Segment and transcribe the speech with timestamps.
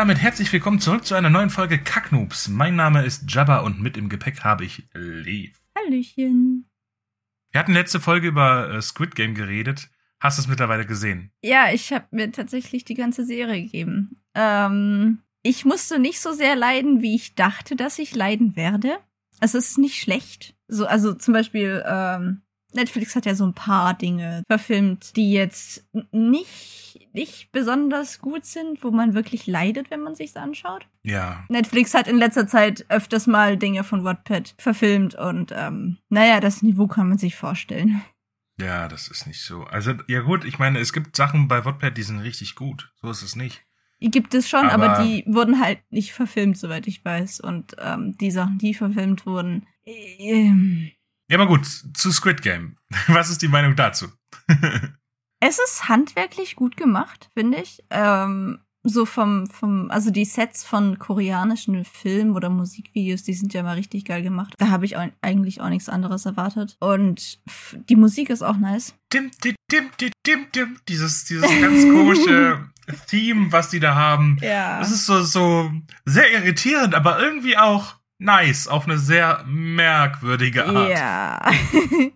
[0.00, 2.48] Damit herzlich willkommen zurück zu einer neuen Folge Kacknoobs.
[2.48, 5.60] Mein Name ist Jabba und mit im Gepäck habe ich Lev.
[5.76, 6.70] Hallöchen.
[7.50, 9.90] Wir hatten letzte Folge über äh, Squid Game geredet.
[10.18, 11.32] Hast du es mittlerweile gesehen?
[11.42, 14.22] Ja, ich habe mir tatsächlich die ganze Serie gegeben.
[14.34, 18.96] Ähm, ich musste nicht so sehr leiden, wie ich dachte, dass ich leiden werde.
[19.40, 20.54] Es ist nicht schlecht.
[20.66, 22.40] So, also zum Beispiel, ähm,
[22.74, 28.82] Netflix hat ja so ein paar Dinge verfilmt, die jetzt nicht, nicht besonders gut sind,
[28.84, 30.86] wo man wirklich leidet, wenn man sich's anschaut.
[31.02, 31.44] Ja.
[31.48, 36.62] Netflix hat in letzter Zeit öfters mal Dinge von Wattpad verfilmt und ähm, naja, das
[36.62, 38.02] Niveau kann man sich vorstellen.
[38.60, 39.62] Ja, das ist nicht so.
[39.64, 42.92] Also, ja gut, ich meine, es gibt Sachen bei Wattpad, die sind richtig gut.
[43.00, 43.62] So ist es nicht.
[44.02, 47.40] Die gibt es schon, aber, Aber- die wurden halt nicht verfilmt, soweit ich weiß.
[47.40, 50.90] Und ähm, die Sachen, die verfilmt wurden, ähm,
[51.30, 51.64] Ja, aber gut,
[51.94, 52.76] zu Squid Game.
[53.06, 54.08] Was ist die Meinung dazu?
[55.42, 57.82] Es ist handwerklich gut gemacht, finde ich.
[57.88, 63.62] Ähm, so vom, vom, also die Sets von koreanischen Filmen oder Musikvideos, die sind ja
[63.62, 64.52] mal richtig geil gemacht.
[64.58, 66.76] Da habe ich auch, eigentlich auch nichts anderes erwartet.
[66.78, 67.40] Und
[67.88, 68.94] die Musik ist auch nice.
[69.14, 70.76] dim, dim, dim, dim, dim, dim.
[70.86, 72.68] Dieses, dieses ganz komische
[73.08, 74.36] Theme, was die da haben.
[74.42, 74.78] Ja.
[74.78, 75.72] Das ist so, so
[76.04, 80.90] sehr irritierend, aber irgendwie auch nice, auf eine sehr merkwürdige Art.
[80.90, 81.50] Ja.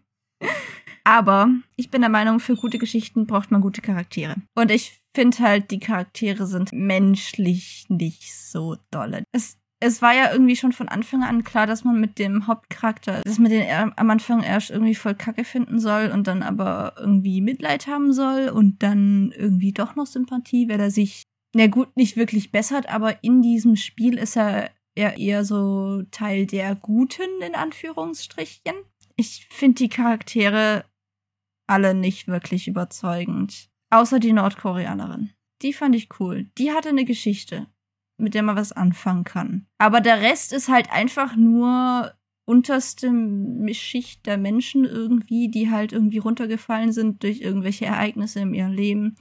[1.05, 4.36] Aber ich bin der Meinung, für gute Geschichten braucht man gute Charaktere.
[4.55, 9.24] Und ich finde halt, die Charaktere sind menschlich nicht so dolle.
[9.33, 13.20] Es, es war ja irgendwie schon von Anfang an klar, dass man mit dem Hauptcharakter,
[13.23, 17.42] dass man den am Anfang erst irgendwie voll kacke finden soll und dann aber irgendwie
[17.42, 21.24] Mitleid haben soll und dann irgendwie doch noch Sympathie, weil er sich,
[21.55, 26.46] na gut, nicht wirklich bessert, aber in diesem Spiel ist er ja eher so Teil
[26.46, 28.74] der Guten, in Anführungsstrichen.
[29.16, 30.84] Ich finde die Charaktere
[31.66, 33.70] alle nicht wirklich überzeugend.
[33.90, 35.30] Außer die Nordkoreanerin.
[35.62, 36.50] Die fand ich cool.
[36.58, 37.66] Die hatte eine Geschichte,
[38.18, 39.66] mit der man was anfangen kann.
[39.78, 42.12] Aber der Rest ist halt einfach nur
[42.44, 43.10] unterste
[43.72, 49.16] Schicht der Menschen irgendwie, die halt irgendwie runtergefallen sind durch irgendwelche Ereignisse in ihrem Leben.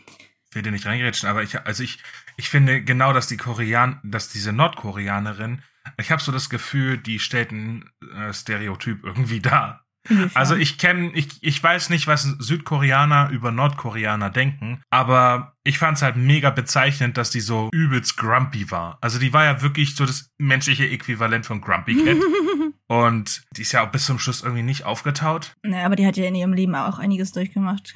[0.49, 1.99] Ich will nicht reingerätschen, aber ich, also ich,
[2.37, 5.61] ich finde genau, dass die Korean, dass diese Nordkoreanerin,
[5.97, 9.83] ich habe so das Gefühl, die stellt ein äh, Stereotyp irgendwie dar.
[10.09, 10.31] Inwiefern?
[10.33, 15.97] Also ich kenne, ich, ich weiß nicht, was Südkoreaner über Nordkoreaner denken, aber ich fand
[15.97, 18.97] es halt mega bezeichnend, dass die so übelst grumpy war.
[18.99, 22.17] Also die war ja wirklich so das menschliche Äquivalent von Grumpy Cat.
[22.87, 25.55] Und die ist ja auch bis zum Schluss irgendwie nicht aufgetaut.
[25.63, 27.95] naja, aber die hat ja in ihrem Leben auch einiges durchgemacht.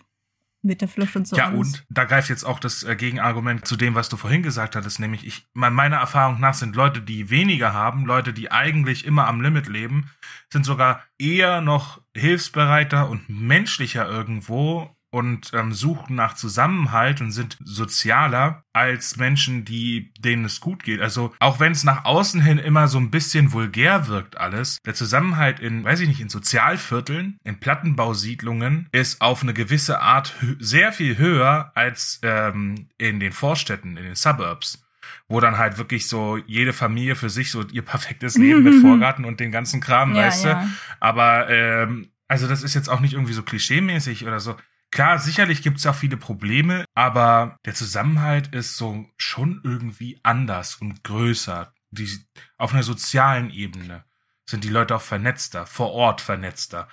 [0.63, 1.35] Mit der Flucht und so.
[1.37, 1.57] ja, alles.
[1.59, 4.99] und da greift jetzt auch das äh, Gegenargument zu dem, was du vorhin gesagt hattest,
[4.99, 9.27] nämlich ich, me- meiner Erfahrung nach sind Leute, die weniger haben, Leute, die eigentlich immer
[9.27, 10.09] am Limit leben,
[10.51, 17.57] sind sogar eher noch hilfsbereiter und menschlicher irgendwo und ähm, suchen nach Zusammenhalt und sind
[17.63, 21.01] sozialer als Menschen, die denen es gut geht.
[21.01, 24.93] Also auch wenn es nach außen hin immer so ein bisschen vulgär wirkt alles, der
[24.93, 30.91] Zusammenhalt in, weiß ich nicht, in Sozialvierteln, in Plattenbausiedlungen ist auf eine gewisse Art sehr
[30.91, 34.83] viel höher als ähm, in den Vorstädten, in den Suburbs.
[35.29, 39.25] Wo dann halt wirklich so jede Familie für sich so ihr perfektes Leben mit Vorgarten
[39.25, 40.49] und den ganzen Kram, Ja, weißt du?
[40.49, 40.67] ja.
[40.99, 44.55] Aber ähm, also das ist jetzt auch nicht irgendwie so klischeemäßig oder so.
[44.91, 50.75] Klar, sicherlich gibt es auch viele Probleme, aber der Zusammenhalt ist so schon irgendwie anders
[50.75, 51.73] und größer.
[51.91, 52.09] Die,
[52.57, 54.05] auf einer sozialen Ebene
[54.49, 56.87] sind die Leute auch vernetzter, vor Ort vernetzter.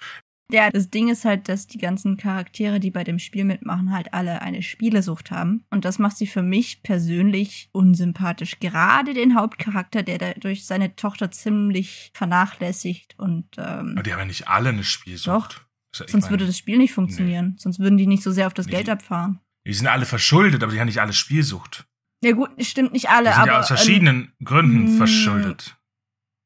[0.50, 4.12] Ja, das Ding ist halt, dass die ganzen Charaktere, die bei dem Spiel mitmachen, halt
[4.12, 5.64] alle eine Spielesucht haben.
[5.70, 8.60] Und das macht sie für mich persönlich unsympathisch.
[8.60, 14.26] Gerade den Hauptcharakter, der dadurch seine Tochter ziemlich vernachlässigt und ähm, Aber die haben ja
[14.26, 15.56] nicht alle eine Spielsucht.
[15.56, 15.63] Doch.
[15.94, 17.56] Sonst meine, würde das Spiel nicht funktionieren.
[17.58, 19.40] Sonst würden die nicht so sehr auf das Nee, Geld abfahren.
[19.66, 21.86] Die sind alle verschuldet, aber die haben nicht alle Spielsucht.
[22.22, 25.76] Ja gut, stimmt nicht alle, Die sind aber ja aus verschiedenen Gründen mm, verschuldet.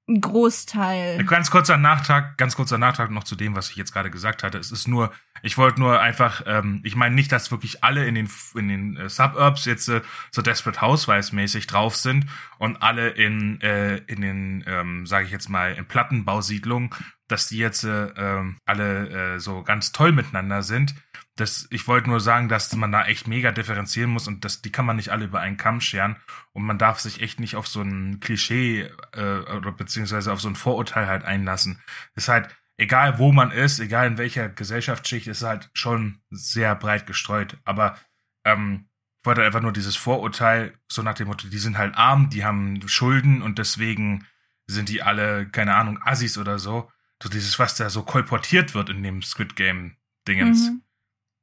[0.09, 1.23] ein Großteil.
[1.25, 4.59] Ganz kurzer Nachtrag, ganz kurzer Nachtrag noch zu dem, was ich jetzt gerade gesagt hatte.
[4.59, 5.13] Es ist nur,
[5.43, 8.97] ich wollte nur einfach, ähm, ich meine nicht, dass wirklich alle in den in den
[8.97, 10.01] äh, Suburbs jetzt äh,
[10.33, 12.27] so Desperate Housewives mäßig drauf sind
[12.59, 16.91] und alle in äh, in den, ähm, sage ich jetzt mal, in Plattenbausiedlungen
[17.29, 20.95] dass die jetzt äh, ähm, alle äh, so ganz toll miteinander sind.
[21.37, 24.73] Das, ich wollte nur sagen, dass man da echt mega differenzieren muss und das, die
[24.73, 26.17] kann man nicht alle über einen Kamm scheren
[26.53, 30.49] und man darf sich echt nicht auf so ein Klischee äh, oder beziehungsweise auf so
[30.49, 31.81] ein Vorurteil halt einlassen.
[32.17, 37.07] Ist halt, egal wo man ist, egal in welcher Gesellschaftsschicht, ist halt schon sehr breit
[37.07, 37.59] gestreut.
[37.65, 37.97] Aber
[38.45, 38.89] ähm,
[39.21, 42.45] ich wollte einfach nur dieses Vorurteil, so nach dem Motto, die sind halt arm, die
[42.45, 44.27] haben Schulden und deswegen
[44.67, 46.91] sind die alle, keine Ahnung, Assis oder so.
[47.23, 50.71] So dieses, was da so kolportiert wird in dem Squid Game Dingens.
[50.71, 50.83] Mhm.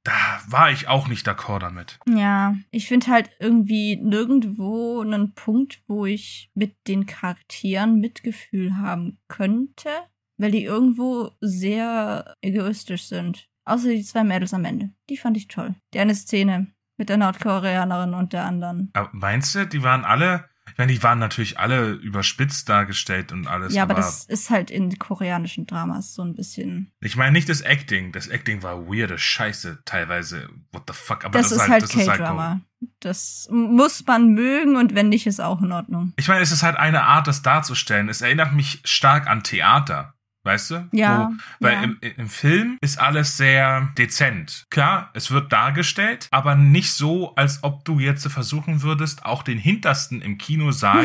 [0.04, 0.14] Da
[0.48, 2.00] war ich auch nicht d'accord damit.
[2.08, 9.18] Ja, ich finde halt irgendwie nirgendwo einen Punkt, wo ich mit den Charakteren Mitgefühl haben
[9.28, 9.90] könnte,
[10.38, 13.50] weil die irgendwo sehr egoistisch sind.
[13.66, 14.92] Außer die zwei Mädels am Ende.
[15.10, 15.74] Die fand ich toll.
[15.96, 16.68] Die eine Szene
[16.98, 18.92] mit der Nordkoreanerin und der anderen.
[18.94, 23.48] Aber meinst du, die waren alle, ich meine, die waren natürlich alle überspitzt dargestellt und
[23.48, 23.74] alles.
[23.74, 26.92] ja, aber, das ist halt in koreanischen Dramas so ein bisschen.
[27.02, 28.12] ich meine nicht das Acting.
[28.12, 30.50] Das Acting war weirde Scheiße teilweise.
[30.72, 31.24] What the fuck?
[31.24, 32.62] Aber Das, das, ist halt das ist halt K-Drama.
[33.00, 36.14] Das muss man mögen und wenn nicht, ist auch in Ordnung.
[36.18, 38.10] Ich meine, es ist halt eine Art, das darzustellen.
[38.10, 40.15] Es erinnert mich stark an Theater.
[40.46, 40.88] Weißt du?
[40.92, 41.82] Ja, Wo, weil ja.
[41.84, 44.66] im, im Film ist alles sehr dezent.
[44.70, 49.58] Klar, es wird dargestellt, aber nicht so, als ob du jetzt versuchen würdest, auch den
[49.58, 51.04] hintersten im Kinosaal.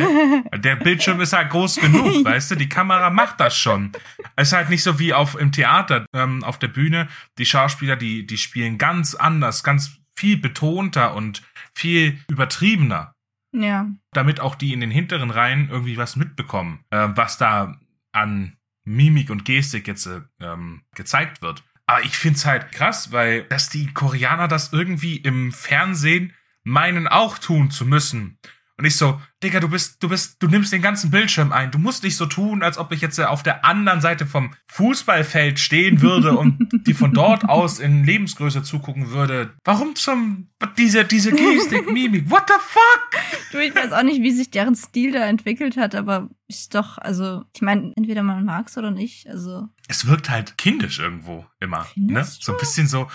[0.59, 2.55] der Bildschirm ist halt groß genug, weißt du?
[2.57, 3.93] Die Kamera macht das schon.
[4.37, 7.09] Es ist halt nicht so wie auf im Theater, ähm, auf der Bühne.
[7.39, 11.41] Die Schauspieler, die, die spielen ganz anders, ganz viel betonter und
[11.75, 13.15] viel übertriebener
[13.55, 13.87] Ja.
[14.13, 17.79] damit auch die in den hinteren Reihen irgendwie was mitbekommen, äh, was da
[18.13, 21.63] an Mimik und Gestik jetzt äh, ähm, gezeigt wird.
[21.87, 26.33] Aber ich find's halt krass, weil dass die Koreaner das irgendwie im Fernsehen
[26.63, 28.39] meinen auch tun zu müssen.
[28.81, 31.71] Und ich so, Digga, du bist, du bist, du nimmst den ganzen Bildschirm ein.
[31.71, 34.55] Du musst nicht so tun, als ob ich jetzt äh, auf der anderen Seite vom
[34.69, 39.53] Fußballfeld stehen würde und die von dort aus in Lebensgröße zugucken würde.
[39.65, 40.49] Warum zum
[40.79, 42.31] diese diese Gestik, Mimik?
[42.31, 43.21] What the fuck?
[43.53, 46.97] Du, ich weiß auch nicht, wie sich deren Stil da entwickelt hat, aber ist doch,
[46.97, 49.69] also, ich meine, entweder man mag's oder nicht, also.
[49.89, 51.81] es wirkt halt kindisch irgendwo immer.
[51.97, 52.25] Ne?
[52.25, 52.61] Findest So ein du?
[52.61, 53.09] bisschen so.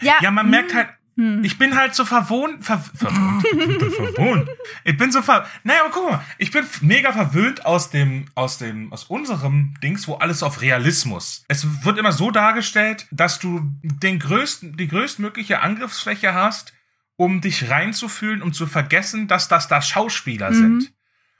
[0.00, 1.44] Ja, Ja, man hm, merkt halt, hm.
[1.44, 2.64] ich bin halt so verwohnt.
[2.64, 3.44] Ver, verwohnt.
[3.44, 4.48] Ich bin so verwohnt.
[4.84, 5.46] Ich bin so ver.
[5.64, 10.06] Naja, aber guck mal, ich bin mega verwöhnt aus dem, aus dem, aus unserem Dings,
[10.08, 11.44] wo alles auf Realismus.
[11.48, 16.72] Es wird immer so dargestellt, dass du den größten, die größtmögliche Angriffsfläche hast,
[17.16, 20.54] um dich reinzufühlen, um zu vergessen, dass das da Schauspieler Mhm.
[20.54, 20.92] sind.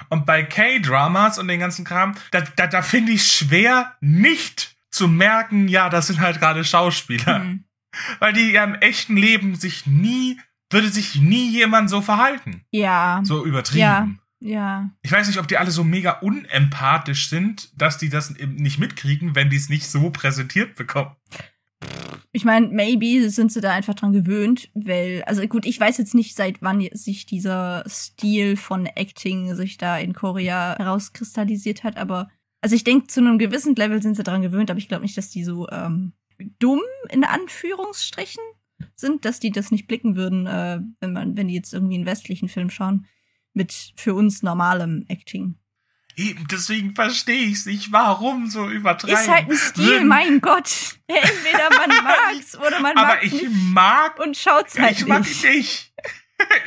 [0.09, 5.09] Und bei K-Dramas und den ganzen Kram, da, da, da finde ich schwer, nicht zu
[5.09, 7.41] merken, ja, das sind halt gerade Schauspieler.
[7.41, 7.65] Hm.
[8.19, 10.39] Weil die ja im echten Leben sich nie,
[10.71, 12.65] würde sich nie jemand so verhalten.
[12.71, 13.81] Ja, So übertrieben.
[13.81, 14.09] Ja.
[14.41, 14.91] ja.
[15.03, 18.79] Ich weiß nicht, ob die alle so mega unempathisch sind, dass die das eben nicht
[18.79, 21.17] mitkriegen, wenn die es nicht so präsentiert bekommen.
[22.33, 26.15] Ich meine, maybe sind sie da einfach dran gewöhnt, weil, also gut, ich weiß jetzt
[26.15, 32.29] nicht, seit wann sich dieser Stil von Acting sich da in Korea herauskristallisiert hat, aber
[32.61, 35.17] also ich denke, zu einem gewissen Level sind sie dran gewöhnt, aber ich glaube nicht,
[35.17, 36.13] dass die so ähm,
[36.59, 38.43] dumm in Anführungsstrichen
[38.97, 42.07] sind, dass die das nicht blicken würden, äh, wenn man, wenn die jetzt irgendwie einen
[42.07, 43.07] westlichen Film schauen,
[43.53, 45.57] mit für uns normalem Acting.
[46.17, 49.15] Eben deswegen verstehe ich es nicht, warum so übertreiben.
[49.17, 50.71] Ist halt ein Stil, mein Gott.
[51.07, 55.21] Entweder man mag's oder man Aber mag's ich nicht mag, und schaut's halt ich mag
[55.21, 55.45] nicht.
[55.45, 55.95] ihn nicht.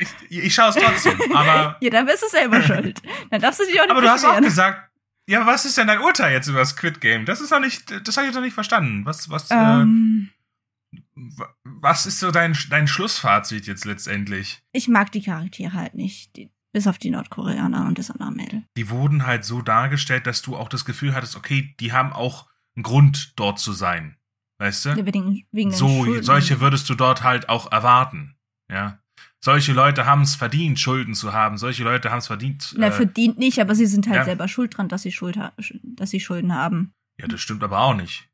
[0.30, 3.00] ich ich schaue es trotzdem, aber, Ja, dann bist du selber schuld.
[3.30, 4.90] Dann darfst du dich auch nicht aber du hast auch gesagt,
[5.28, 7.24] ja, was ist denn dein Urteil jetzt über das Squid Game?
[7.24, 9.04] Das ist doch nicht, das habe ich doch nicht verstanden.
[9.06, 10.30] Was, was, äh, Ähm,
[11.16, 14.62] Wa- Was ist so dein, dein Schlussfazit jetzt letztendlich?
[14.72, 16.36] ich mag die Charaktere halt nicht.
[16.36, 18.64] Die, bis auf die Nordkoreaner und das andere Mädel.
[18.76, 22.48] Die wurden halt so dargestellt, dass du auch das Gefühl hattest, okay, die haben auch
[22.76, 24.16] einen Grund, dort zu sein.
[24.58, 24.96] Weißt du?
[25.06, 28.36] Wegen, wegen So, solche würdest du dort halt auch erwarten.
[28.68, 28.98] Ja.
[29.44, 31.58] Solche Leute haben es verdient, Schulden zu haben.
[31.58, 32.74] Solche Leute haben es verdient.
[32.78, 34.24] Na, äh, verdient nicht, aber sie sind halt ja.
[34.24, 35.38] selber schuld dran, dass sie, Schuld
[35.82, 36.94] dass sie Schulden haben.
[37.20, 38.26] ja, das stimmt aber auch nicht.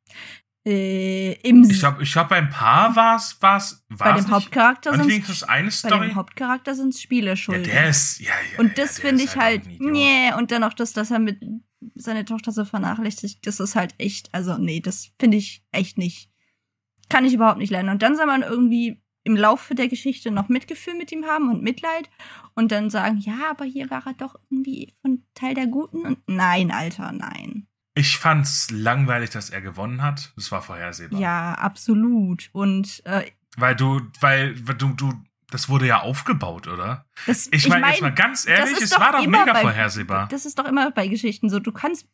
[0.64, 4.31] Äh, im Ich glaube, ich glaub, beim Paar war es, bei dem?
[4.31, 6.07] Hauptcharakter sind wenigstens eine bei Story?
[6.11, 7.64] dem Hauptcharakter sind ja, Spieleschulden.
[7.64, 8.61] der ist, ja, ja.
[8.61, 9.90] und das ja, finde ich halt, Idiot.
[9.90, 11.40] nee, und dann auch das, dass er mit
[11.97, 16.31] seine Tochter so vernachlässigt, das ist halt echt, also nee, das finde ich echt nicht.
[17.09, 17.88] Kann ich überhaupt nicht lernen.
[17.88, 21.62] Und dann soll man irgendwie im Laufe der Geschichte noch Mitgefühl mit ihm haben und
[21.62, 22.09] Mitleid
[22.55, 26.19] und dann sagen, ja, aber hier war er doch irgendwie von Teil der Guten und
[26.27, 27.67] nein, Alter, nein.
[27.95, 30.33] Ich fand's langweilig, dass er gewonnen hat.
[30.37, 31.21] Das war vorhersehbar.
[31.21, 32.49] Ja, absolut.
[32.53, 33.25] Und äh,
[33.57, 35.12] Weil du, weil weil du, du,
[35.50, 37.04] das wurde ja aufgebaut, oder?
[37.26, 40.28] Das, Ich meine, jetzt mal ganz ehrlich, das es war doch mega bei- vorhersehbar.
[40.30, 41.59] Das ist doch immer bei Geschichten so.
[41.61, 42.07] Du kannst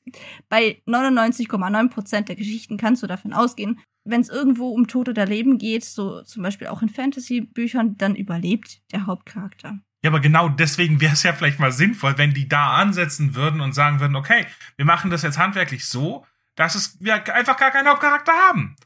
[0.49, 5.59] bei 99,9% der Geschichten kannst du davon ausgehen, wenn es irgendwo um Tod oder Leben
[5.59, 9.79] geht, so zum Beispiel auch in Fantasy-Büchern, dann überlebt der Hauptcharakter.
[10.03, 13.61] Ja, aber genau deswegen wäre es ja vielleicht mal sinnvoll, wenn die da ansetzen würden
[13.61, 16.25] und sagen würden, okay, wir machen das jetzt handwerklich so,
[16.55, 18.77] dass es wir einfach gar keinen Hauptcharakter haben.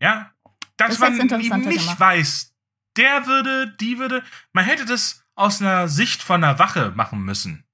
[0.00, 0.30] Ja?
[0.78, 2.00] Dass Das man eben nicht gemacht.
[2.00, 2.54] weiß,
[2.96, 4.22] der würde, die würde,
[4.52, 7.66] man hätte das aus einer Sicht von einer Wache machen müssen.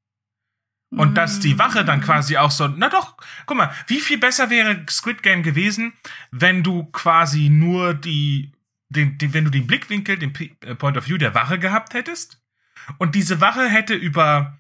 [0.95, 4.51] Und dass die Wache dann quasi auch so, na doch, guck mal, wie viel besser
[4.51, 5.95] wäre Squid Game gewesen,
[6.31, 8.53] wenn du quasi nur die,
[8.91, 12.43] den, den, wenn du den Blickwinkel, den äh, Point of View der Wache gehabt hättest
[12.99, 14.59] und diese Wache hätte über,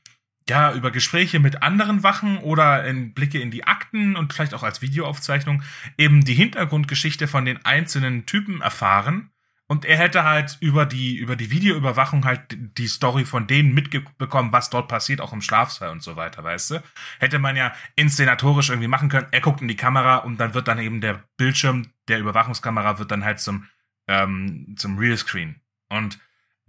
[0.49, 4.63] ja, über Gespräche mit anderen Wachen oder in Blicke in die Akten und vielleicht auch
[4.63, 5.63] als Videoaufzeichnung
[5.99, 9.32] eben die Hintergrundgeschichte von den einzelnen Typen erfahren.
[9.73, 14.53] Und er hätte halt über die, über die Videoüberwachung halt die Story von denen mitbekommen,
[14.53, 16.83] was dort passiert, auch im Schlafsaal und so weiter, weißt du?
[17.21, 19.29] Hätte man ja inszenatorisch irgendwie machen können.
[19.31, 23.11] Er guckt in die Kamera und dann wird dann eben der Bildschirm der Überwachungskamera wird
[23.13, 23.67] dann halt zum,
[24.09, 25.63] ähm, zum Realscreen.
[25.89, 26.19] Und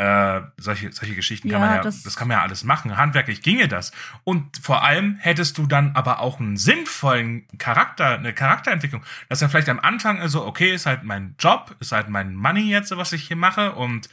[0.04, 2.98] äh, solche, solche Geschichten kann Ja, man ja, das- das, kann man ja alles machen.
[2.98, 3.92] Handwerklich ginge das.
[4.26, 9.04] Und vor allem hättest du dann aber auch einen sinnvollen Charakter, eine Charakterentwicklung.
[9.30, 12.70] Dass er vielleicht am Anfang so, okay, ist halt mein Job, ist halt mein Money
[12.70, 13.74] jetzt, was ich hier mache.
[13.76, 14.10] Und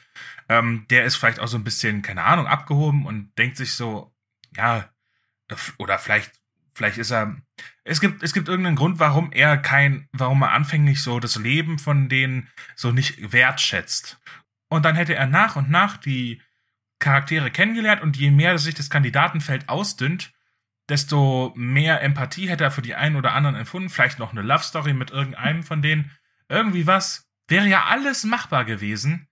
[0.48, 4.14] ähm, der ist vielleicht auch so ein bisschen, keine Ahnung, abgehoben und denkt sich so,
[4.56, 4.88] ja,
[5.78, 6.30] oder vielleicht,
[6.74, 7.36] vielleicht ist er.
[7.82, 11.78] Es gibt, es gibt irgendeinen Grund, warum er kein, warum er anfänglich so das Leben
[11.80, 14.20] von denen so nicht wertschätzt.
[14.70, 16.40] Und dann hätte er nach und nach die
[17.00, 20.32] Charaktere kennengelernt und je mehr sich das Kandidatenfeld ausdünnt,
[20.88, 23.90] desto mehr Empathie hätte er für die einen oder anderen empfunden.
[23.90, 26.12] Vielleicht noch eine Love Story mit irgendeinem von denen.
[26.48, 27.26] Irgendwie was.
[27.48, 29.28] Wäre ja alles machbar gewesen.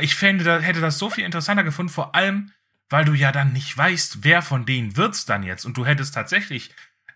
[0.00, 2.50] Ich fände, hätte das so viel interessanter gefunden, vor allem,
[2.88, 5.64] weil du ja dann nicht weißt, wer von denen wird's dann jetzt.
[5.64, 6.74] Und du hättest tatsächlich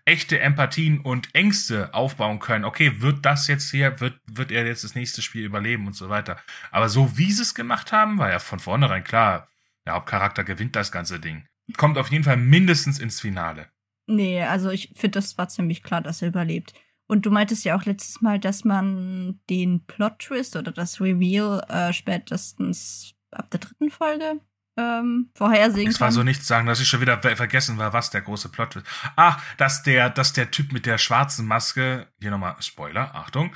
[0.09, 2.65] echte Empathien und Ängste aufbauen können.
[2.65, 6.09] Okay, wird das jetzt hier, wird, wird er jetzt das nächste Spiel überleben und so
[6.09, 6.37] weiter.
[6.71, 9.47] Aber so wie sie es gemacht haben, war ja von vornherein klar,
[9.85, 11.45] der Hauptcharakter gewinnt das ganze Ding.
[11.77, 13.67] Kommt auf jeden Fall mindestens ins Finale.
[14.07, 16.73] Nee, also ich finde, das war ziemlich klar, dass er überlebt.
[17.05, 21.93] Und du meintest ja auch letztes Mal, dass man den Plot-Twist oder das Reveal äh,
[21.93, 24.39] spätestens ab der dritten Folge
[24.79, 28.09] ähm, vorhersehen Es war so nichts sagen, dass ich schon wieder ver- vergessen war, was
[28.09, 28.85] der große Plot ist.
[29.15, 33.55] Ach, dass der, dass der Typ mit der schwarzen Maske, hier nochmal Spoiler, Achtung,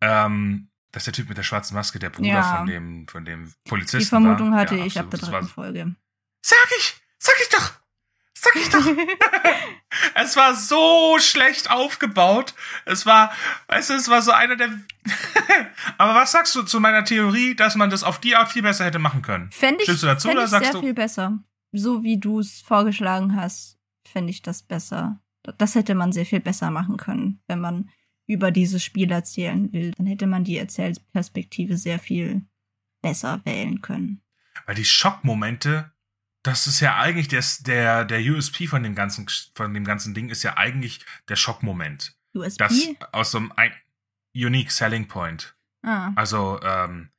[0.00, 2.56] ähm, dass der Typ mit der schwarzen Maske der Bruder Ja.
[2.56, 4.60] von dem, von dem Polizisten Die Vermutung war.
[4.60, 5.94] hatte Ja, ich ab der war- dritten Folge.
[6.42, 7.00] Sag ich!
[7.18, 7.72] Sag ich doch!
[8.44, 8.84] Sag ich doch!
[10.16, 12.54] es war so schlecht aufgebaut.
[12.86, 13.32] Es war,
[13.68, 14.68] weißt du, es war so einer der.
[15.98, 18.84] Aber was sagst du zu meiner Theorie, dass man das auf die Art viel besser
[18.84, 19.50] hätte machen können?
[19.52, 21.38] Fände ich, Stimmst du dazu fänd oder ich sagst sehr du- viel besser.
[21.70, 25.20] So wie du es vorgeschlagen hast, fände ich das besser.
[25.58, 27.90] Das hätte man sehr viel besser machen können, wenn man
[28.26, 29.92] über dieses Spiel erzählen will.
[29.96, 32.42] Dann hätte man die Erzählperspektive sehr viel
[33.02, 34.20] besser wählen können.
[34.66, 35.91] Weil die Schockmomente,
[36.42, 40.28] das ist ja eigentlich das, der, der USP von dem ganzen, von dem ganzen Ding
[40.28, 42.16] ist ja eigentlich der Schockmoment.
[42.34, 42.58] USP?
[42.58, 43.72] Das aus so einem ein,
[44.34, 45.54] Unique Selling Point.
[45.82, 46.12] ah.
[46.16, 47.10] also ähm,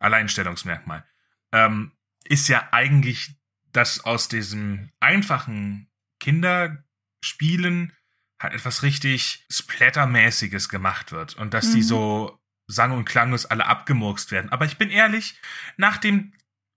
[0.00, 1.04] Alleinstellungsmerkmal,
[1.52, 1.92] ähm,
[2.24, 3.34] ist ja eigentlich,
[3.72, 5.88] dass aus diesem einfachen
[6.20, 7.92] Kinderspielen
[8.40, 11.82] halt etwas richtig Splattermäßiges gemacht wird und dass die Mhm.
[11.82, 14.52] so sang- und klanglos alle abgemurkst werden.
[14.52, 15.40] Aber ich bin ehrlich,
[15.76, 16.32] nach dem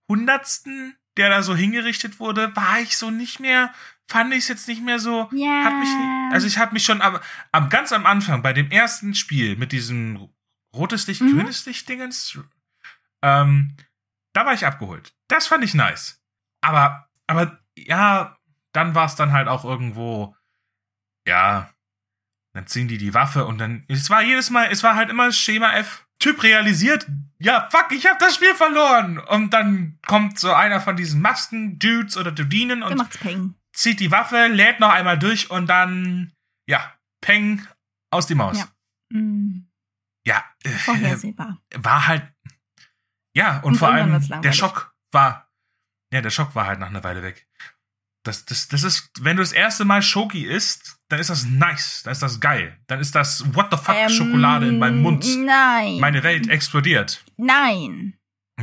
[0.08, 3.73] hundertsten, der da so hingerichtet wurde, war ich so nicht mehr,
[4.09, 5.63] fand ich es jetzt nicht mehr so, Ja.
[5.65, 5.89] hat mich,
[6.33, 7.19] also ich habe mich schon am,
[7.51, 10.29] am ganz am Anfang bei dem ersten Spiel mit diesem
[10.73, 11.37] rotes Licht, Mhm.
[11.37, 12.37] grünes Licht Dingens,
[13.21, 13.75] ähm,
[14.33, 15.13] da war ich abgeholt.
[15.27, 16.21] Das fand ich nice.
[16.61, 18.37] Aber, aber ja,
[18.73, 20.35] dann war es dann halt auch irgendwo,
[21.27, 21.69] ja,
[22.53, 25.31] dann ziehen die die Waffe und dann, es war jedes Mal, es war halt immer
[25.31, 26.05] Schema F.
[26.21, 27.07] Typ realisiert,
[27.39, 29.17] ja, fuck, ich hab das Spiel verloren.
[29.19, 32.97] Und dann kommt so einer von diesen Masken-Dudes oder Dudinen und
[33.73, 36.31] zieht die Waffe, lädt noch einmal durch und dann,
[36.67, 37.65] ja, Peng
[38.11, 38.57] aus die Maus.
[38.59, 38.67] Ja.
[39.11, 39.67] Hm,
[40.25, 40.69] Ja, äh,
[41.77, 42.31] war halt,
[43.35, 44.53] ja, und, Und vor allem der.
[44.53, 45.51] Schock war,
[46.13, 47.47] ja, der Schock war halt nach einer Weile weg.
[48.23, 52.01] Das, das, das ist, wenn du das erste Mal Schoki isst, dann ist das nice,
[52.03, 55.25] dann ist das geil, dann ist das What the fuck Ähm, Schokolade in meinem Mund.
[55.37, 55.99] Nein.
[55.99, 57.23] Meine Welt explodiert.
[57.37, 58.17] Nein.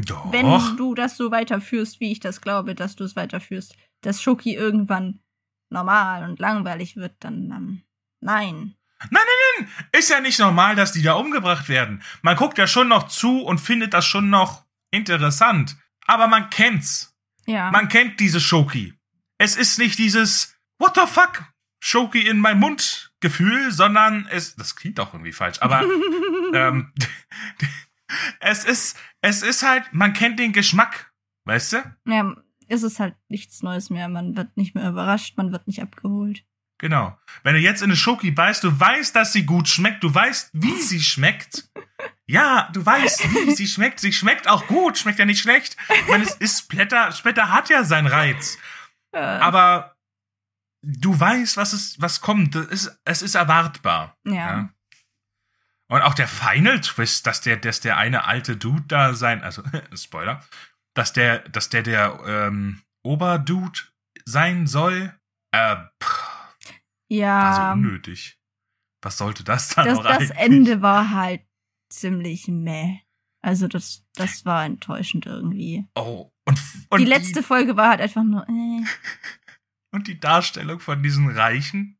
[0.06, 0.30] Doch.
[0.32, 4.54] Wenn du das so weiterführst, wie ich das glaube, dass du es weiterführst, dass Schoki
[4.54, 5.20] irgendwann
[5.70, 7.82] normal und langweilig wird, dann ähm,
[8.20, 8.74] nein.
[9.10, 9.68] Nein, nein, nein.
[9.92, 12.02] Ist ja nicht normal, dass die da umgebracht werden.
[12.22, 15.76] Man guckt ja schon noch zu und findet das schon noch interessant.
[16.06, 17.14] aber man kennt's.
[17.46, 17.70] Ja.
[17.70, 18.94] Man kennt diese Shoki.
[19.38, 21.44] Es ist nicht dieses What the fuck?
[21.80, 25.82] Shoki in meinem Mund Gefühl, sondern es, das klingt auch irgendwie falsch, aber
[26.54, 26.92] ähm,
[28.40, 31.12] es ist, es ist halt, man kennt den Geschmack,
[31.44, 31.96] weißt du?
[32.06, 32.34] ja,
[32.68, 34.08] es ist halt nichts Neues mehr.
[34.08, 36.44] Man wird nicht mehr überrascht, man wird nicht abgeholt.
[36.78, 37.18] Genau.
[37.42, 40.50] Wenn du jetzt in eine Schoki beißt, du weißt, dass sie gut schmeckt, du weißt,
[40.52, 41.68] wie sie schmeckt.
[42.26, 44.00] Ja, du weißt, wie sie schmeckt.
[44.00, 45.76] Sie schmeckt auch gut, schmeckt ja nicht schlecht.
[45.88, 48.58] Ich meine, es ist Splatter, Splatter hat ja seinen Reiz.
[49.12, 49.96] Aber
[50.82, 52.54] du weißt, was es, was kommt.
[52.54, 54.16] Das ist, es ist erwartbar.
[54.24, 54.70] ja.
[55.90, 59.62] Und auch der Final Twist, dass der, dass der eine alte Dude da sein, also
[59.94, 60.44] Spoiler,
[60.92, 63.80] dass der, dass der der ähm, Oberdude
[64.26, 65.18] sein soll,
[65.52, 66.28] äh, pff,
[66.68, 66.74] also
[67.08, 68.38] Ja, unnötig.
[69.00, 70.38] Was sollte das dann das, noch das eigentlich?
[70.38, 71.40] Ende war halt
[71.88, 72.98] ziemlich meh.
[73.40, 75.86] Also das, das war enttäuschend irgendwie.
[75.94, 78.84] Oh, und, und die letzte Folge war halt einfach nur, äh.
[79.92, 81.98] und die Darstellung von diesen Reichen,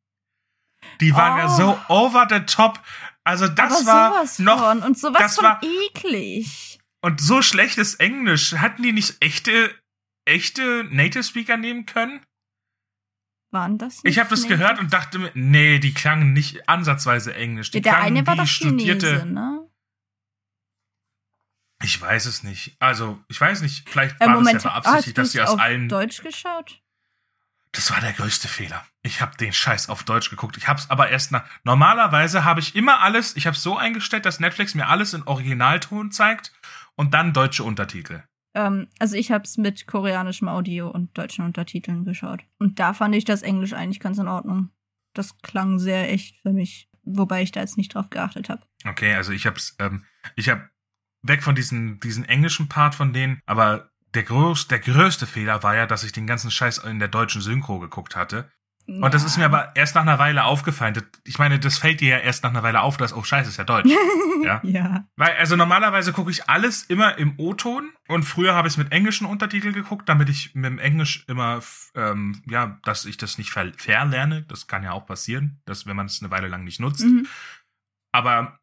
[1.01, 2.07] die waren ja so Oh.
[2.07, 2.81] over the top.
[3.25, 6.79] Also das war noch von und sowas das von war- eklig.
[7.03, 8.53] und so schlechtes Englisch.
[8.55, 9.75] Hatten die nicht echte
[10.25, 12.21] echte Native Speaker nehmen können?
[13.51, 14.01] Waren das?
[14.05, 14.81] Ich habe das gehört Native?
[14.85, 17.71] und dachte mir, nee, die klangen nicht ansatzweise Englisch.
[17.71, 19.21] Die Der eine war doch studierte.
[19.21, 19.65] Chinese, ne?
[21.83, 22.77] Ich weiß es nicht.
[22.81, 23.89] Also, ich weiß nicht.
[23.89, 25.89] Vielleicht Äh, war Moment, das ja beabsichtigt, dass sie aus allen.
[25.89, 26.83] Deutsch geschaut?
[27.73, 28.85] Das war der größte Fehler.
[29.03, 30.57] Ich habe den Scheiß auf Deutsch geguckt.
[30.57, 31.45] Ich hab's aber erst nach.
[31.65, 33.37] Normalerweise habe ich immer alles.
[33.37, 36.53] Ich habe so eingestellt, dass Netflix mir alles in Originalton zeigt
[36.97, 38.23] und dann deutsche Untertitel.
[38.55, 42.43] Ähm, also ich habe es mit koreanischem Audio und deutschen Untertiteln geschaut.
[42.59, 44.71] Und da fand ich das Englisch eigentlich ganz in Ordnung.
[45.15, 48.63] Das klang sehr echt für mich, wobei ich da jetzt nicht drauf geachtet habe.
[48.87, 49.77] Okay, also ich hab's.
[49.79, 50.05] Ähm,
[50.37, 50.69] ich hab
[51.23, 55.75] weg von diesem diesen englischen Part von denen, aber der, groß, der größte Fehler war
[55.75, 58.51] ja, dass ich den ganzen Scheiß in der deutschen Synchro geguckt hatte.
[58.89, 61.03] Und das ist mir aber erst nach einer Weile aufgefallen.
[61.25, 63.59] Ich meine, das fällt dir ja erst nach einer Weile auf, dass, oh scheiße, ist
[63.59, 63.91] ja Deutsch.
[64.45, 64.61] Ja.
[64.63, 65.05] ja.
[65.17, 68.93] Weil, also normalerweise gucke ich alles immer im O-Ton und früher habe ich es mit
[68.93, 71.61] englischen Untertiteln geguckt, damit ich mit dem Englisch immer,
[71.97, 74.45] ähm, ja, dass ich das nicht ver verlerne.
[74.45, 77.05] Das kann ja auch passieren, dass wenn man es eine Weile lang nicht nutzt.
[77.05, 77.27] Mhm.
[78.13, 78.61] Aber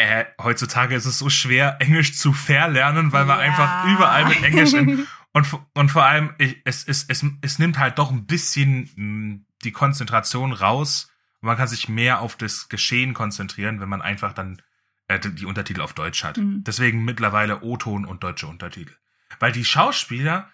[0.00, 3.44] äh, heutzutage ist es so schwer, Englisch zu verlernen, weil man Ja.
[3.44, 7.78] einfach überall mit Englisch in, und, und vor allem, ich, es, es, es, es nimmt
[7.78, 11.10] halt doch ein bisschen mh, die Konzentration raus.
[11.40, 14.60] Und man kann sich mehr auf das Geschehen konzentrieren, wenn man einfach dann
[15.08, 16.36] äh, die die Untertitel auf Deutsch hat.
[16.38, 16.62] Mhm.
[16.64, 18.94] Deswegen mittlerweile O-Ton und deutsche Untertitel.
[19.38, 20.50] Weil die Schauspieler,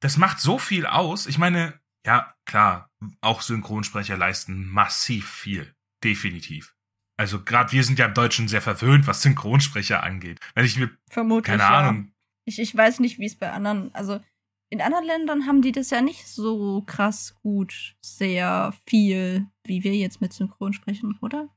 [0.00, 1.26] das macht so viel aus.
[1.26, 5.74] Ich meine, ja, klar, auch Synchronsprecher leisten massiv viel.
[6.02, 6.74] Definitiv.
[7.16, 10.40] Also gerade wir sind ja im Deutschen sehr verwöhnt, was Synchronsprecher angeht.
[10.54, 11.44] Wenn ich mir, Vermutlich.
[11.46, 11.70] keine ja.
[11.70, 12.12] Ahnung,
[12.44, 14.20] Ich, ich weiß nicht, wie es bei anderen, also
[14.70, 19.94] in anderen Ländern haben die das ja nicht so krass gut, sehr viel, wie wir
[19.94, 21.48] jetzt mit Synchron sprechen, oder?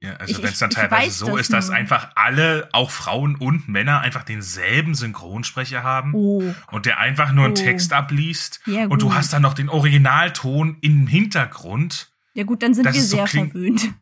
[0.00, 1.76] Ja, also wenn es dann teilweise weiß so das ist, dass nur.
[1.76, 7.44] einfach alle, auch Frauen und Männer, einfach denselben Synchronsprecher haben Oh, und der einfach nur
[7.44, 7.56] einen Oh.
[7.56, 12.10] Text abliest ja und du hast dann noch den Originalton im Hintergrund.
[12.34, 13.94] ja gut, dann sind das wir so sehr klingt- verwöhnt.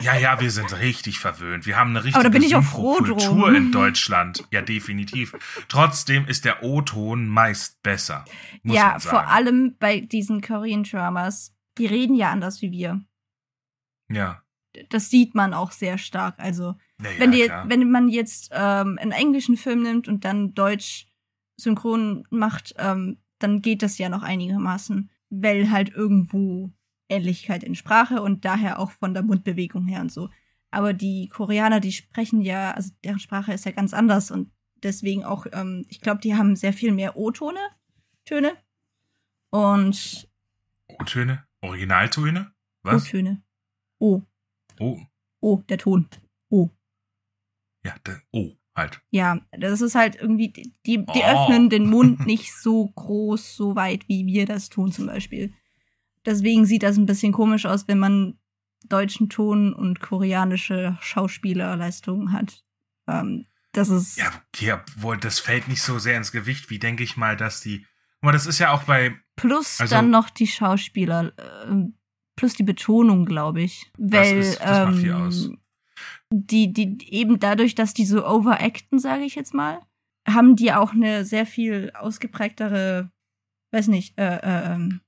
[0.00, 1.66] Ja, ja, wir sind richtig verwöhnt.
[1.66, 2.22] Wir haben eine richtige
[3.50, 3.54] drum.
[3.54, 4.44] in Deutschland.
[4.50, 5.34] Ja, definitiv.
[5.68, 8.24] Trotzdem ist der O-Ton meist besser.
[8.62, 13.00] Ja, vor allem bei diesen Korean-Dramas, die reden ja anders wie wir.
[14.10, 14.42] Ja.
[14.88, 16.34] Das sieht man auch sehr stark.
[16.38, 17.68] Also, ja, ja wenn, die, klar.
[17.68, 21.06] wenn man jetzt ähm, einen englischen Film nimmt und dann Deutsch
[21.56, 26.70] synchron macht, ähm, dann geht das ja noch einigermaßen, weil halt irgendwo
[27.10, 30.30] Ähnlichkeit in Sprache und daher auch von der Mundbewegung her und so.
[30.70, 34.50] Aber die Koreaner, die sprechen ja, also deren Sprache ist ja ganz anders und
[34.82, 37.58] deswegen auch, ähm, ich glaube, die haben sehr viel mehr O-Tone,
[38.24, 38.52] Töne
[39.50, 40.28] und
[40.88, 41.44] O-Töne?
[41.62, 42.52] Originaltöne?
[42.82, 43.04] Was?
[43.06, 43.42] O-Töne.
[43.98, 44.22] O,
[44.78, 44.98] Oh,
[45.40, 46.08] O, der Ton.
[46.48, 46.70] O.
[47.84, 49.00] ja, der, oh, halt.
[49.10, 51.44] Ja, das ist halt irgendwie, die, die die Oh.
[51.44, 55.52] öffnen den Mund nicht so groß, so weit, wie wir das tun zum Beispiel.
[56.26, 58.38] Deswegen sieht das ein bisschen komisch aus, wenn man
[58.88, 62.64] deutschen Ton und koreanische Schauspielerleistungen hat.
[63.06, 67.02] Ähm, das ist, Ja, okay, obwohl das fällt nicht so sehr ins Gewicht, wie denke
[67.04, 67.86] ich mal, dass die.
[68.20, 69.14] Aber das ist ja auch bei.
[69.36, 71.74] plus also- dann noch die Schauspieler, äh,
[72.36, 73.90] plus die Betonung, glaube ich.
[73.98, 75.50] Weil, ist- das macht viel ähm, aus.
[76.32, 79.80] Die, die, eben dadurch, dass die so overacten, sage ich jetzt mal,
[80.28, 83.10] haben die auch eine sehr viel ausgeprägtere,
[83.72, 85.00] weiß nicht, äh, äh, ähm,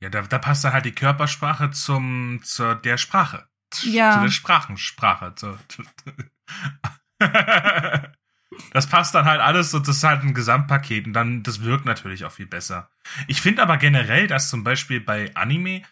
[0.00, 3.48] Ja, da, da passt dann halt die Körpersprache zum, zur der Sprache.
[3.82, 4.12] Ja.
[4.12, 5.34] Zu der Sprachensprache.
[5.34, 5.58] Zu,
[8.72, 11.86] Das passt dann halt alles so, das ist halt ein Gesamtpaket und dann, das wirkt
[11.86, 12.90] natürlich auch viel besser.
[13.26, 15.82] Ich finde aber generell, dass zum Beispiel bei Anime,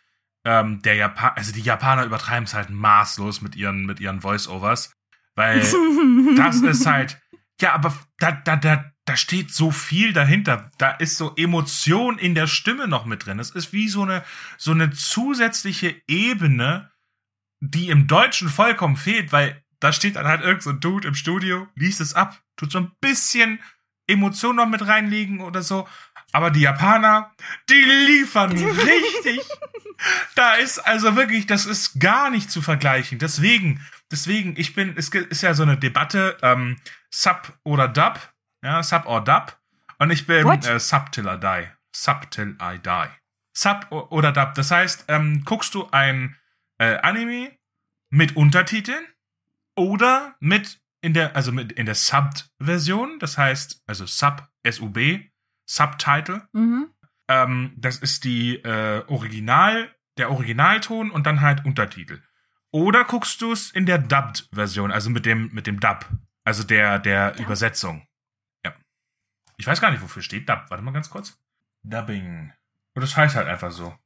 [0.44, 4.92] ähm, der Japan, also die Japaner übertreiben es halt maßlos mit ihren, mit ihren Voice-Overs,
[5.34, 5.60] weil
[6.36, 7.20] das ist halt,
[7.60, 10.70] ja, aber da, da, da, da steht so viel dahinter.
[10.78, 13.38] Da ist so Emotion in der Stimme noch mit drin.
[13.38, 14.24] Es ist wie so eine,
[14.58, 16.90] so eine zusätzliche Ebene,
[17.60, 21.14] die im Deutschen vollkommen fehlt, weil da steht dann halt irgend so ein Dude im
[21.14, 23.60] Studio, liest es ab, tut so ein bisschen
[24.06, 25.88] Emotion noch mit reinlegen oder so.
[26.32, 27.32] Aber die Japaner,
[27.68, 29.40] die liefern richtig.
[30.36, 33.18] da ist also wirklich, das ist gar nicht zu vergleichen.
[33.18, 36.78] Deswegen, deswegen, ich bin, es ist ja so eine Debatte, ähm,
[37.10, 38.32] Sub oder Dub,
[38.62, 39.58] ja, Sub or Dub.
[39.98, 41.68] Und ich bin äh, Sub till I die.
[41.94, 43.08] Sub till I die.
[43.54, 44.54] Sub oder Dub.
[44.54, 46.36] Das heißt, ähm, guckst du ein
[46.78, 47.52] äh, Anime
[48.10, 49.04] mit Untertiteln
[49.76, 55.24] oder mit in der, also mit in der Subbed-Version, das heißt, also Sub, S-U-B,
[55.66, 56.46] Subtitle.
[56.52, 56.90] Mhm.
[57.28, 62.22] Ähm, das ist die äh, Original, der Originalton und dann halt Untertitel.
[62.70, 66.06] Oder guckst du es in der Dubbed-Version, also mit dem, mit dem Dub,
[66.44, 67.42] also der, der ja.
[67.44, 68.06] Übersetzung.
[69.62, 70.64] Ich weiß gar nicht, wofür steht Dub.
[70.70, 71.40] Warte mal ganz kurz.
[71.84, 72.52] Dubbing.
[72.94, 73.96] Und das heißt halt einfach so.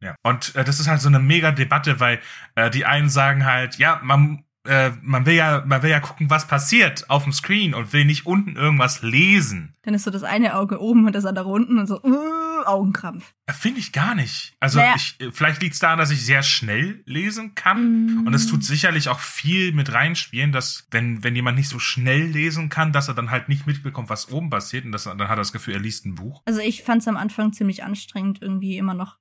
[0.00, 0.14] Ja.
[0.22, 2.18] Und äh, das ist halt so eine mega Debatte, weil
[2.54, 6.30] äh, die einen sagen halt, ja, man äh, man will ja, man will ja gucken,
[6.30, 9.74] was passiert auf dem Screen und will nicht unten irgendwas lesen.
[9.82, 13.34] Dann ist so das eine Auge oben und das andere unten und so uh, Augenkrampf.
[13.46, 14.54] Äh, finde ich gar nicht.
[14.60, 14.94] Also naja.
[14.96, 18.26] ich, äh, vielleicht liegt es daran, dass ich sehr schnell lesen kann mm.
[18.26, 22.24] und es tut sicherlich auch viel mit reinspielen, dass wenn wenn jemand nicht so schnell
[22.24, 25.30] lesen kann, dass er dann halt nicht mitbekommt, was oben passiert und dass, dann hat
[25.30, 26.42] er das Gefühl, er liest ein Buch.
[26.44, 29.18] Also ich fand es am Anfang ziemlich anstrengend, irgendwie immer noch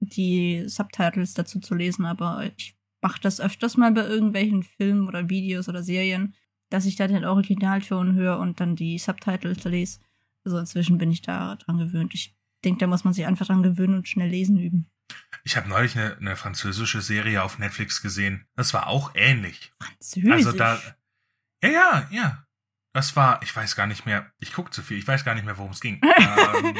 [0.00, 5.28] die Subtitles dazu zu lesen, aber ich mache das öfters mal bei irgendwelchen Filmen oder
[5.28, 6.34] Videos oder Serien,
[6.70, 10.00] dass ich da den Originalton höre und dann die Subtitles lese.
[10.42, 12.14] Also inzwischen bin ich da dran gewöhnt.
[12.14, 14.90] Ich denke, da muss man sich einfach dran gewöhnen und schnell lesen üben.
[15.44, 18.46] Ich habe neulich eine, eine, französische Serie auf Netflix gesehen.
[18.56, 19.74] Das war auch ähnlich.
[19.78, 20.32] Französisch?
[20.32, 20.80] Also da.
[21.62, 22.46] Ja, ja, ja.
[22.94, 25.44] Das war, ich weiß gar nicht mehr, ich gucke zu viel, ich weiß gar nicht
[25.44, 26.00] mehr, worum es ging.
[26.06, 26.76] ähm,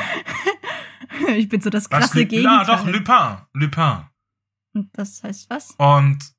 [1.37, 2.61] ich bin so das krasse Gegenteil.
[2.61, 3.37] Ah, doch, Lupin.
[3.53, 4.07] Lupin.
[4.75, 5.71] Und das heißt was?
[5.79, 6.35] Und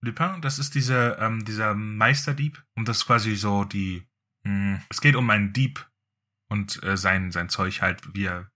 [0.00, 2.62] Lupin, das ist diese, ähm, dieser Meisterdieb.
[2.74, 4.06] Und das ist quasi so die.
[4.42, 5.88] Mh, hm, es geht um einen Dieb
[6.48, 8.50] und äh, sein, sein Zeug halt, wie er.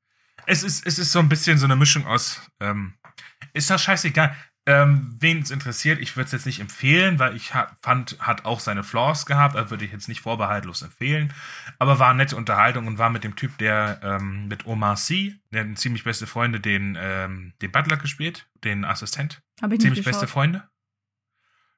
[0.46, 2.42] Es ist, es ist so ein bisschen so eine Mischung aus.
[2.60, 2.94] Ähm,
[3.52, 4.36] ist das scheißegal.
[4.68, 8.44] Ähm, wen es interessiert, ich würde es jetzt nicht empfehlen, weil ich ha fand, hat
[8.44, 11.32] auch seine Flaws gehabt, also würde ich jetzt nicht vorbehaltlos empfehlen.
[11.78, 15.36] Aber war eine nette Unterhaltung und war mit dem Typ, der ähm, mit Omar C.,
[15.52, 19.40] der hat ziemlich beste Freunde, den, ähm, den Butler gespielt, den Assistent.
[19.62, 20.68] Hab ich ziemlich nicht beste Freunde.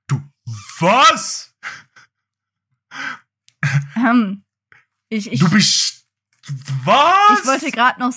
[0.06, 0.22] Du,
[0.80, 1.54] was?
[3.96, 4.44] Ähm,
[5.10, 6.06] ich, ich, du bist
[6.84, 7.40] was?
[7.40, 8.14] Ich wollte gerade noch,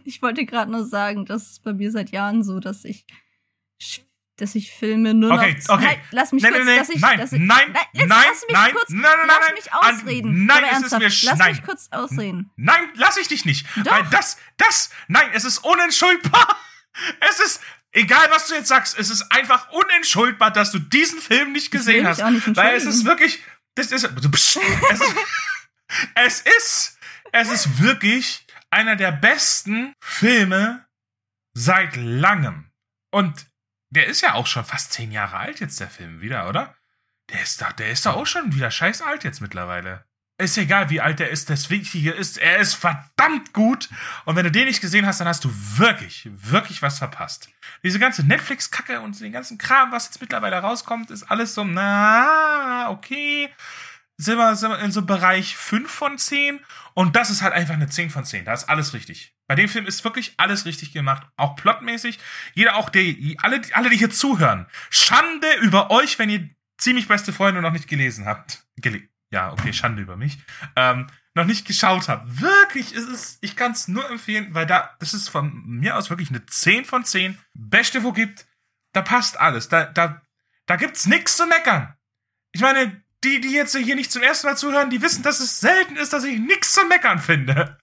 [0.04, 3.06] ich wollte gerade noch sagen, das ist bei mir seit Jahren so, dass ich
[4.36, 5.76] dass ich Filme nur okay, noch.
[5.76, 8.08] Okay, Nein, lass mich nein, kurz, nein, dass ich, nein, dass ich, nein, nein, jetzt
[8.08, 10.46] nein, lass mich nein, kurz, nein, nein, lass nein, mich ausreden.
[10.46, 11.52] Nein, es ist mir Lass nein.
[11.52, 12.50] mich kurz ausreden.
[12.56, 13.66] Nein, lass ich dich nicht.
[13.84, 13.92] Doch.
[13.92, 16.56] Weil das, das, nein, es ist unentschuldbar.
[17.20, 21.52] Es ist, egal was du jetzt sagst, es ist einfach unentschuldbar, dass du diesen Film
[21.52, 22.22] nicht gesehen hast.
[22.22, 23.42] Nicht weil es ist wirklich,
[23.76, 24.58] das ist, es ist,
[26.14, 26.98] es ist,
[27.32, 30.84] es ist wirklich einer der besten Filme
[31.54, 32.70] seit langem.
[33.10, 33.46] Und
[33.92, 36.74] der ist ja auch schon fast zehn Jahre alt jetzt, der Film wieder, oder?
[37.30, 40.06] Der ist da, der ist da auch schon wieder scheiß alt jetzt mittlerweile.
[40.38, 43.90] Ist egal, wie alt er ist, das Wichtige ist, er ist verdammt gut.
[44.24, 47.50] Und wenn du den nicht gesehen hast, dann hast du wirklich, wirklich was verpasst.
[47.82, 52.88] Diese ganze Netflix-Kacke und den ganzen Kram, was jetzt mittlerweile rauskommt, ist alles so, na,
[52.90, 53.50] okay.
[54.18, 56.60] Sind wir, sind wir in so einem Bereich 5 von 10.
[56.94, 58.44] Und das ist halt einfach eine 10 von 10.
[58.44, 59.34] Da ist alles richtig.
[59.46, 62.18] Bei dem Film ist wirklich alles richtig gemacht, auch plotmäßig.
[62.54, 66.48] Jeder, auch der, alle, alle, die hier zuhören, Schande über euch, wenn ihr
[66.78, 68.64] ziemlich beste Freunde noch nicht gelesen habt.
[68.76, 70.38] Gele ja, okay, Schande über mich.
[70.76, 72.40] Ähm, noch nicht geschaut habt.
[72.40, 76.10] Wirklich, ist es, ich kann es nur empfehlen, weil da, das ist von mir aus
[76.10, 77.38] wirklich eine 10 von 10.
[77.54, 78.46] Beste, wo gibt,
[78.92, 79.68] da passt alles.
[79.68, 80.20] Da, da,
[80.66, 81.94] da gibt's nichts zu meckern.
[82.52, 85.60] Ich meine, die, die jetzt hier nicht zum ersten Mal zuhören, die wissen, dass es
[85.60, 87.78] selten ist, dass ich nichts zu meckern finde.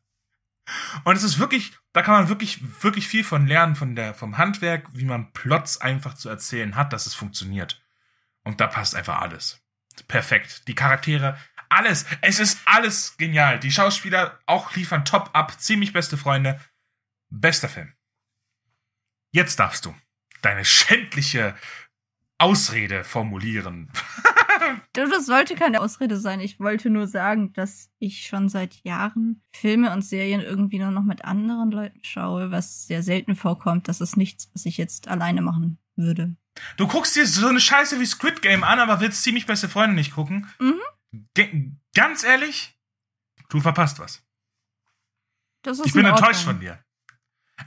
[1.03, 4.37] Und es ist wirklich, da kann man wirklich, wirklich viel von lernen, von der, vom
[4.37, 7.81] Handwerk, wie man Plots einfach zu erzählen hat, dass es funktioniert.
[8.43, 9.61] Und da passt einfach alles.
[10.07, 10.67] Perfekt.
[10.67, 11.37] Die Charaktere,
[11.69, 12.05] alles.
[12.21, 13.59] Es ist alles genial.
[13.59, 15.59] Die Schauspieler auch liefern top ab.
[15.59, 16.59] Ziemlich beste Freunde.
[17.29, 17.93] Bester Film.
[19.31, 19.95] Jetzt darfst du
[20.41, 21.55] deine schändliche
[22.37, 23.91] Ausrede formulieren.
[24.93, 26.39] Das sollte keine Ausrede sein.
[26.39, 31.03] Ich wollte nur sagen, dass ich schon seit Jahren Filme und Serien irgendwie nur noch
[31.03, 33.87] mit anderen Leuten schaue, was sehr selten vorkommt.
[33.87, 36.35] Das ist nichts, was ich jetzt alleine machen würde.
[36.77, 39.95] Du guckst dir so eine Scheiße wie Squid Game an, aber willst ziemlich beste Freunde
[39.95, 40.49] nicht gucken.
[40.59, 40.81] Mhm.
[41.93, 42.75] Ganz ehrlich,
[43.49, 44.23] du verpasst was.
[45.61, 46.83] Das ist Ich bin in enttäuscht von dir.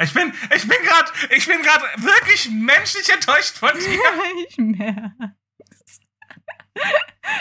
[0.00, 4.00] Ich bin, ich bin gerade, ich bin gerade wirklich menschlich enttäuscht von dir.
[4.48, 5.36] ich merke.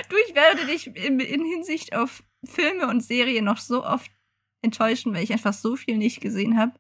[0.10, 4.12] Du, ich werde dich in, in Hinsicht auf Filme und Serien noch so oft
[4.62, 6.74] enttäuschen, weil ich einfach so viel nicht gesehen habe,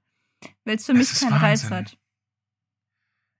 [0.65, 1.77] weil es für mich keinen Reiz Wahnsinn.
[1.77, 1.97] hat.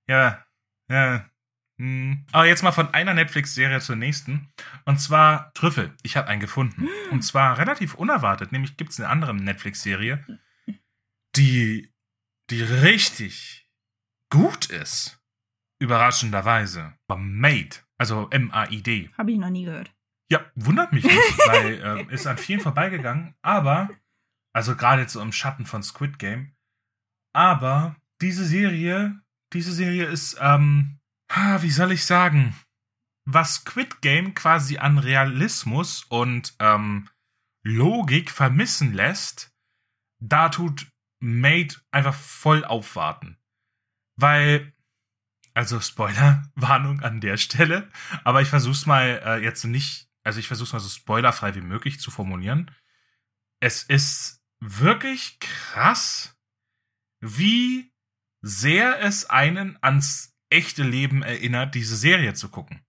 [0.08, 0.46] Ja,
[0.90, 1.30] ja.
[1.78, 2.26] Hm.
[2.32, 4.52] Aber jetzt mal von einer Netflix-Serie zur nächsten.
[4.86, 5.96] Und zwar Trüffel.
[6.04, 6.88] Ich habe einen gefunden.
[7.12, 8.52] Und zwar relativ unerwartet.
[8.52, 10.24] Nämlich gibt es eine andere Netflix-Serie,
[11.36, 11.92] die,
[12.50, 13.68] die richtig
[14.30, 15.20] gut ist.
[15.80, 16.94] Überraschenderweise.
[17.08, 17.78] Aber Made.
[18.02, 19.12] Also M-A-I-D.
[19.16, 19.94] Habe ich noch nie gehört.
[20.28, 23.36] Ja, wundert mich nicht, weil ähm, ist an vielen vorbeigegangen.
[23.44, 23.92] Aber,
[24.54, 26.56] also gerade jetzt so im Schatten von Squid Game.
[27.32, 29.22] Aber diese Serie,
[29.54, 31.00] diese Serie ist, ähm,
[31.60, 32.56] wie soll ich sagen,
[33.26, 37.08] was Squid Game quasi an Realismus und ähm,
[37.62, 39.54] Logik vermissen lässt,
[40.20, 40.88] da tut
[41.20, 43.38] Made einfach voll aufwarten.
[44.16, 44.74] Weil,
[45.54, 47.90] also Spoiler-Warnung an der Stelle,
[48.24, 52.00] aber ich versuch's mal äh, jetzt nicht, also ich versuch's mal so spoilerfrei wie möglich
[52.00, 52.72] zu formulieren.
[53.60, 56.38] Es ist wirklich krass,
[57.20, 57.92] wie
[58.42, 62.86] sehr es einen ans echte Leben erinnert, diese Serie zu gucken.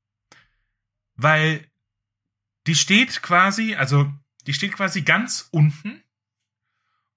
[1.15, 1.71] Weil
[2.67, 4.13] die steht quasi, also
[4.47, 6.03] die steht quasi ganz unten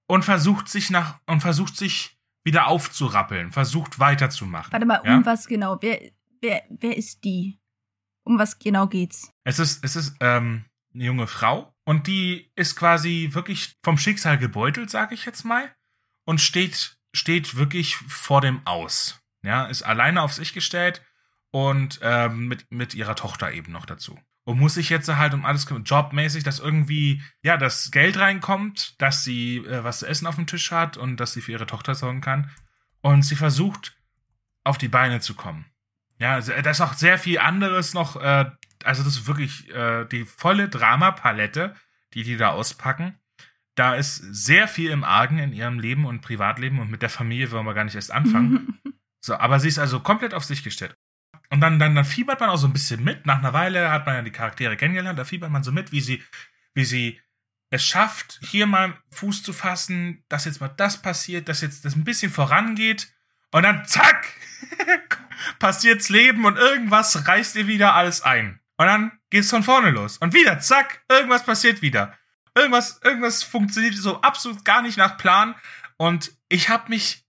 [0.06, 2.15] und versucht sich nach und versucht sich
[2.46, 4.72] wieder aufzurappeln, versucht weiterzumachen.
[4.72, 5.26] Warte mal, um ja?
[5.26, 5.78] was genau?
[5.80, 7.58] Wer, wer, wer ist die?
[8.22, 9.32] Um was genau geht's?
[9.44, 14.38] Es ist, es ist ähm, eine junge Frau und die ist quasi wirklich vom Schicksal
[14.38, 15.74] gebeutelt, sage ich jetzt mal,
[16.24, 19.20] und steht, steht wirklich vor dem Aus.
[19.42, 21.02] Ja, ist alleine auf sich gestellt
[21.50, 24.18] und ähm, mit, mit ihrer Tochter eben noch dazu.
[24.46, 28.94] Und muss sich jetzt halt um alles kümmern, jobmäßig, dass irgendwie, ja, das Geld reinkommt,
[29.02, 31.66] dass sie äh, was zu essen auf dem Tisch hat und dass sie für ihre
[31.66, 32.48] Tochter sorgen kann.
[33.00, 33.96] Und sie versucht,
[34.62, 35.66] auf die Beine zu kommen.
[36.20, 38.48] Ja, also, da ist noch sehr viel anderes noch, äh,
[38.84, 41.74] also das ist wirklich äh, die volle Dramapalette,
[42.14, 43.18] die die da auspacken.
[43.74, 47.50] Da ist sehr viel im Argen in ihrem Leben und Privatleben und mit der Familie
[47.50, 48.78] wollen wir gar nicht erst anfangen.
[49.18, 50.96] So, aber sie ist also komplett auf sich gestellt.
[51.50, 53.26] Und dann, dann, dann fiebert man auch so ein bisschen mit.
[53.26, 56.00] Nach einer Weile hat man ja die Charaktere kennengelernt, da fiebert man so mit, wie
[56.00, 56.22] sie,
[56.74, 57.20] wie sie
[57.70, 61.96] es schafft, hier mal Fuß zu fassen, dass jetzt mal das passiert, dass jetzt das
[61.96, 63.12] ein bisschen vorangeht.
[63.52, 64.28] Und dann zack!
[65.58, 68.60] passiert's Leben und irgendwas reißt ihr wieder alles ein.
[68.76, 70.18] Und dann geht's von vorne los.
[70.18, 72.14] Und wieder, zack, irgendwas passiert wieder.
[72.54, 75.54] Irgendwas, irgendwas funktioniert so absolut gar nicht nach Plan.
[75.96, 77.25] Und ich hab mich,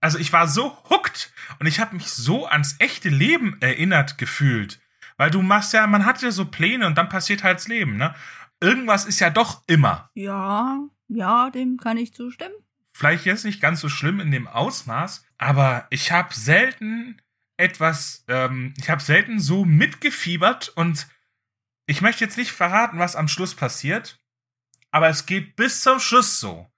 [0.00, 4.80] also ich war so hooked und ich hab mich so ans echte Leben erinnert gefühlt.
[5.16, 7.96] Weil du machst ja, man hat ja so Pläne und dann passiert halt das Leben,
[7.96, 8.14] ne?
[8.60, 10.10] Irgendwas ist ja doch immer.
[10.14, 12.54] ja, ja, dem kann ich zustimmen.
[12.92, 17.20] Vielleicht jetzt nicht ganz so schlimm in dem Ausmaß, aber ich habe selten
[17.56, 21.08] etwas, ähm, ich habe selten so mitgefiebert und
[21.86, 24.20] ich möchte jetzt nicht verraten, was am Schluss passiert,
[24.90, 26.70] aber es geht bis zum Schluss so,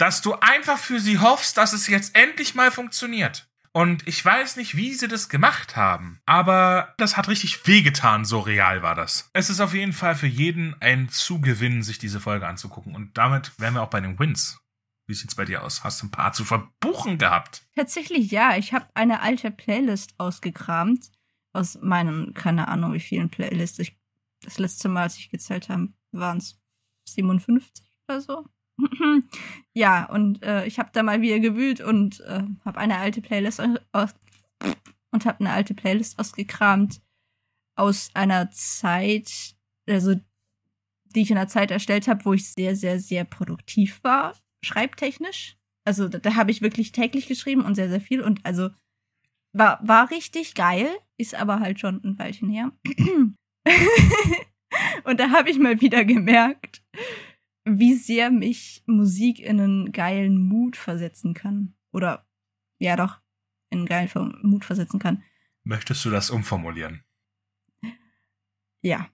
[0.00, 3.48] dass du einfach für sie hoffst, dass es jetzt endlich mal funktioniert.
[3.72, 8.40] Und ich weiß nicht, wie sie das gemacht haben, aber das hat richtig wehgetan, so
[8.40, 9.30] real war das.
[9.32, 12.96] Es ist auf jeden Fall für jeden ein Zugewinn, sich diese Folge anzugucken.
[12.96, 14.58] Und damit wären wir auch bei den Wins.
[15.06, 15.84] Wie sieht's bei dir aus?
[15.84, 17.62] Hast du ein paar zu verbuchen gehabt?
[17.76, 21.12] Tatsächlich ja, ich habe eine alte Playlist ausgekramt
[21.52, 23.78] aus meinen, keine Ahnung wie vielen Playlists.
[23.78, 23.96] Ich,
[24.42, 26.58] das letzte Mal, als ich gezählt habe, waren es
[27.04, 28.48] 57 oder so.
[29.74, 33.60] Ja, und äh, ich habe da mal wieder gewühlt und äh, habe eine alte Playlist
[33.92, 34.14] aus
[35.12, 37.00] und habe eine alte Playlist ausgekramt
[37.76, 39.56] aus einer Zeit,
[39.88, 40.14] also
[41.06, 45.56] die ich in einer Zeit erstellt habe, wo ich sehr, sehr, sehr produktiv war, schreibtechnisch.
[45.84, 48.70] Also da, da habe ich wirklich täglich geschrieben und sehr, sehr viel und also
[49.52, 52.72] war, war richtig geil, ist aber halt schon ein Weilchen her.
[55.04, 56.82] und da habe ich mal wieder gemerkt,
[57.64, 61.74] wie sehr mich Musik in einen geilen Mut versetzen kann.
[61.92, 62.26] Oder
[62.78, 63.20] ja doch,
[63.70, 65.22] in einen geilen Mut versetzen kann.
[65.62, 67.04] Möchtest du das umformulieren?
[68.82, 69.10] Ja.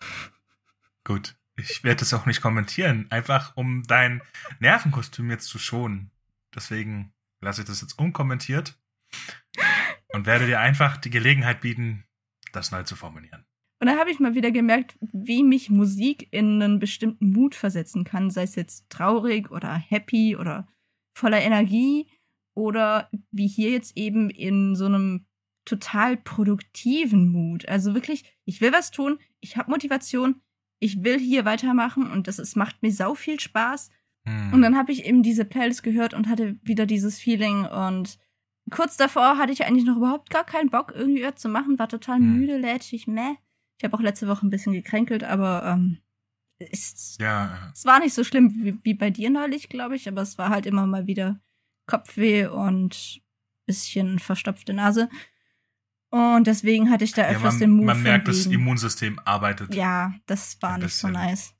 [1.04, 1.34] Gut.
[1.56, 4.22] Ich werde das auch nicht kommentieren, einfach um dein
[4.60, 6.12] Nervenkostüm jetzt zu schonen.
[6.54, 8.78] Deswegen lasse ich das jetzt unkommentiert
[10.12, 12.04] und werde dir einfach die Gelegenheit bieten,
[12.52, 13.44] das neu zu formulieren.
[13.80, 18.04] Und dann habe ich mal wieder gemerkt, wie mich Musik in einen bestimmten Mut versetzen
[18.04, 20.66] kann, sei es jetzt traurig oder happy oder
[21.16, 22.08] voller Energie
[22.54, 25.26] oder wie hier jetzt eben in so einem
[25.64, 27.68] total produktiven Mut.
[27.68, 30.40] Also wirklich, ich will was tun, ich habe Motivation,
[30.80, 33.90] ich will hier weitermachen und das ist, macht mir sau viel Spaß.
[34.26, 34.52] Hm.
[34.52, 38.18] Und dann habe ich eben diese Playlist gehört und hatte wieder dieses Feeling und
[38.70, 42.16] kurz davor hatte ich eigentlich noch überhaupt gar keinen Bock, irgendwie zu machen, war total
[42.16, 42.38] Hm.
[42.38, 43.36] müde, lätschig, meh.
[43.78, 45.98] Ich habe auch letzte Woche ein bisschen gekränkelt, aber ähm,
[46.58, 50.22] es, ja, es war nicht so schlimm wie, wie bei dir neulich, glaube ich, aber
[50.22, 51.40] es war halt immer mal wieder
[51.86, 53.22] Kopfweh und
[53.66, 55.08] bisschen verstopfte Nase.
[56.10, 59.74] Und deswegen hatte ich da ja öfters man, den Mut man merkt, das Immunsystem arbeitet.
[59.74, 61.54] Ja, das war nicht so nice.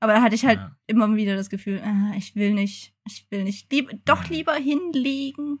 [0.00, 0.76] Aber da hatte ich halt Ja.
[0.86, 5.58] immer wieder das Gefühl, ah, ich will nicht, ich will nicht, lieb, doch lieber hinlegen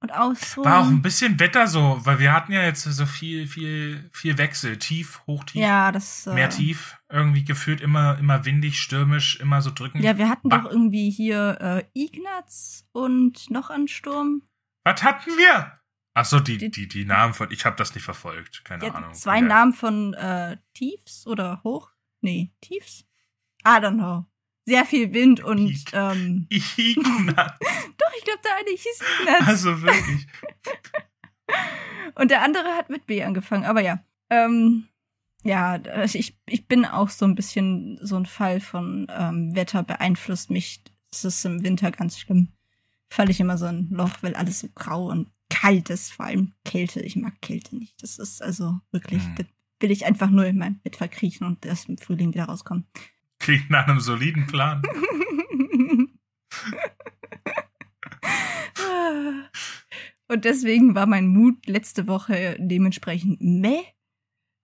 [0.00, 0.64] und ausruhen.
[0.70, 4.36] War auch ein bisschen Wetter so, weil wir hatten ja jetzt so viel, viel, viel
[4.38, 4.76] Wechsel.
[4.78, 6.26] Tief, hoch, tief, ja, das.
[6.26, 6.98] Äh, mehr tief.
[7.08, 10.04] Irgendwie gefühlt immer, immer windig, stürmisch, immer so drückend.
[10.04, 10.58] Ja, wir hatten Bah.
[10.58, 14.42] doch irgendwie hier äh, Ignaz und noch einen Sturm.
[14.84, 15.72] Was hatten wir?
[16.14, 18.64] Ach so, die, Die- die, die Namen von, ich habe das nicht verfolgt.
[18.64, 19.14] Keine hatten Ahnung.
[19.14, 19.42] zwei Ja.
[19.46, 21.90] Namen von äh, Tiefs oder Hoch?
[22.22, 23.04] Nee, Tiefs?
[23.66, 24.26] I don't know.
[24.66, 27.52] Sehr viel Wind und Ig- ähm, Ignaz.
[27.98, 29.46] doch, ich glaube, der eine hieß Ignaz.
[29.48, 30.26] Also wirklich.
[32.14, 34.02] Und der andere hat mit B angefangen, aber ja.
[34.30, 34.88] Ähm,
[35.44, 39.82] ja, äh, ich, ich bin auch so ein bisschen so ein Fall von ähm, Wetter
[39.82, 40.82] beeinflusst mich.
[41.12, 42.48] Es ist im Winter ganz schlimm.
[43.10, 46.52] Falle ich immer so ein Loch, weil alles so grau und kalt ist, vor allem
[46.64, 47.00] Kälte.
[47.00, 48.02] Ich mag Kälte nicht.
[48.02, 49.34] Das ist also wirklich, Hm.
[49.36, 49.44] da
[49.80, 52.86] will ich einfach nur in mein Bett verkriechen und erst im Frühling wieder rauskommen.
[53.46, 54.82] Klingt nach einem soliden Plan.
[60.26, 63.84] Und deswegen war mein Mut letzte Woche dementsprechend meh.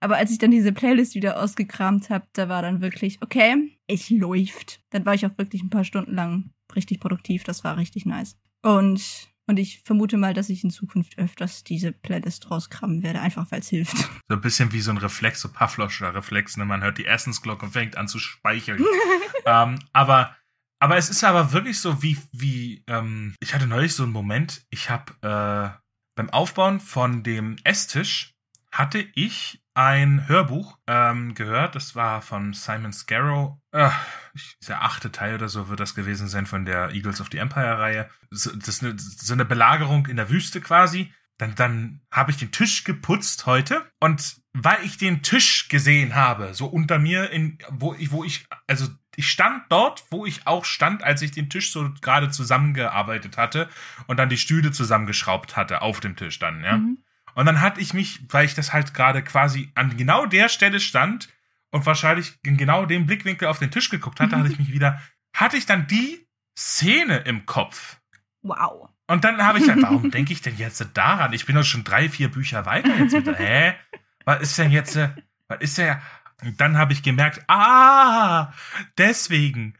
[0.01, 4.11] Aber als ich dann diese Playlist wieder ausgekramt habe, da war dann wirklich, okay, es
[4.11, 4.83] läuft.
[4.91, 7.45] Dann war ich auch wirklich ein paar Stunden lang richtig produktiv.
[7.45, 8.37] Das war richtig nice.
[8.63, 13.51] Und, und ich vermute mal, dass ich in Zukunft öfters diese Playlist rauskramen werde, einfach
[13.51, 13.97] weil es hilft.
[14.29, 16.65] So ein bisschen wie so ein Reflex, so Pavlovscher Reflex, ne?
[16.65, 18.83] Man hört die Essensglocke und fängt an zu speicheln.
[19.45, 20.35] ähm, aber,
[20.81, 24.65] aber es ist aber wirklich so, wie, wie, ähm, ich hatte neulich so einen Moment,
[24.71, 25.79] ich habe äh,
[26.17, 28.33] beim Aufbauen von dem Esstisch
[28.73, 33.59] hatte ich ein Hörbuch ähm, gehört, das war von Simon Scarrow.
[33.71, 33.91] Äh,
[34.67, 38.09] der achte Teil oder so wird das gewesen sein von der Eagles of the Empire-Reihe.
[38.31, 41.13] Das ist eine, so eine Belagerung in der Wüste quasi.
[41.39, 46.53] Dann, dann habe ich den Tisch geputzt heute und weil ich den Tisch gesehen habe,
[46.53, 50.65] so unter mir, in, wo ich, wo ich, also ich stand dort, wo ich auch
[50.65, 53.69] stand, als ich den Tisch so gerade zusammengearbeitet hatte
[54.07, 56.79] und dann die Stühle zusammengeschraubt hatte auf dem Tisch dann, ja.
[56.79, 56.99] Mhm.
[57.35, 60.81] Und dann hatte ich mich, weil ich das halt gerade quasi an genau der Stelle
[60.81, 61.29] stand
[61.71, 65.01] und wahrscheinlich in genau dem Blickwinkel auf den Tisch geguckt hatte, hatte ich mich wieder,
[65.35, 67.99] hatte ich dann die Szene im Kopf.
[68.43, 68.91] Wow.
[69.07, 71.33] Und dann habe ich dann, warum denke ich denn jetzt daran?
[71.33, 73.35] Ich bin doch schon drei, vier Bücher weiter jetzt wieder.
[73.35, 73.75] Hä?
[74.25, 75.11] Was ist denn jetzt, äh,
[75.49, 75.97] was ist denn,
[76.43, 78.53] und dann habe ich gemerkt, ah,
[78.99, 79.79] deswegen.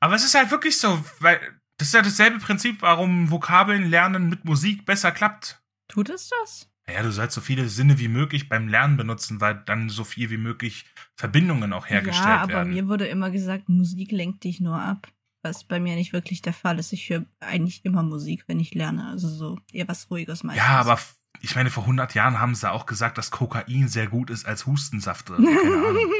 [0.00, 1.40] Aber es ist halt wirklich so, weil
[1.78, 5.62] das ist ja dasselbe Prinzip, warum Vokabeln lernen mit Musik besser klappt.
[5.88, 6.70] Tut es das?
[6.88, 10.30] Ja, du sollst so viele Sinne wie möglich beim Lernen benutzen, weil dann so viel
[10.30, 12.72] wie möglich Verbindungen auch hergestellt ja, aber werden.
[12.74, 15.08] mir wurde immer gesagt, Musik lenkt dich nur ab.
[15.42, 16.92] Was bei mir nicht wirklich der Fall ist.
[16.92, 19.08] Ich höre eigentlich immer Musik, wenn ich lerne.
[19.08, 20.64] Also so eher was Ruhiges meistens.
[20.64, 20.98] ja, aber
[21.40, 24.66] ich meine, vor 100 Jahren haben sie auch gesagt, dass Kokain sehr gut ist als
[24.66, 25.28] Hustensaft.
[25.30, 25.96] Oder so, keine Ahnung.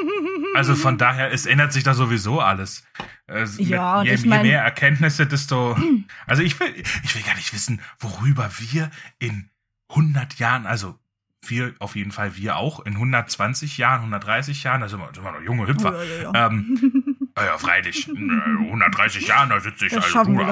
[0.54, 2.82] Also von daher, es ändert sich da sowieso alles.
[3.26, 5.76] Äh, Ja, und je, ich je mein- mehr Erkenntnisse, desto.
[6.26, 6.72] Also ich will,
[7.04, 9.50] ich will gar nicht wissen, worüber wir in
[9.88, 10.98] 100 Jahren, also
[11.48, 15.22] wir auf jeden Fall, wir auch, in 120 Jahren, 130 Jahren, da sind wir, sind
[15.22, 16.04] wir noch junge Hüpfer.
[16.04, 16.46] Ja, ja, ja.
[16.46, 18.08] Ähm, ja, freilich.
[18.08, 20.48] In äh, 130 Jahren, da sitze ich das also, du, nicht.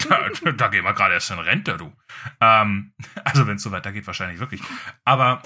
[0.10, 1.92] da, da gehen wir gerade erst in Rente, du.
[2.40, 2.92] Ähm,
[3.24, 4.62] also wenn es so weitergeht, wahrscheinlich wirklich.
[5.04, 5.42] Aber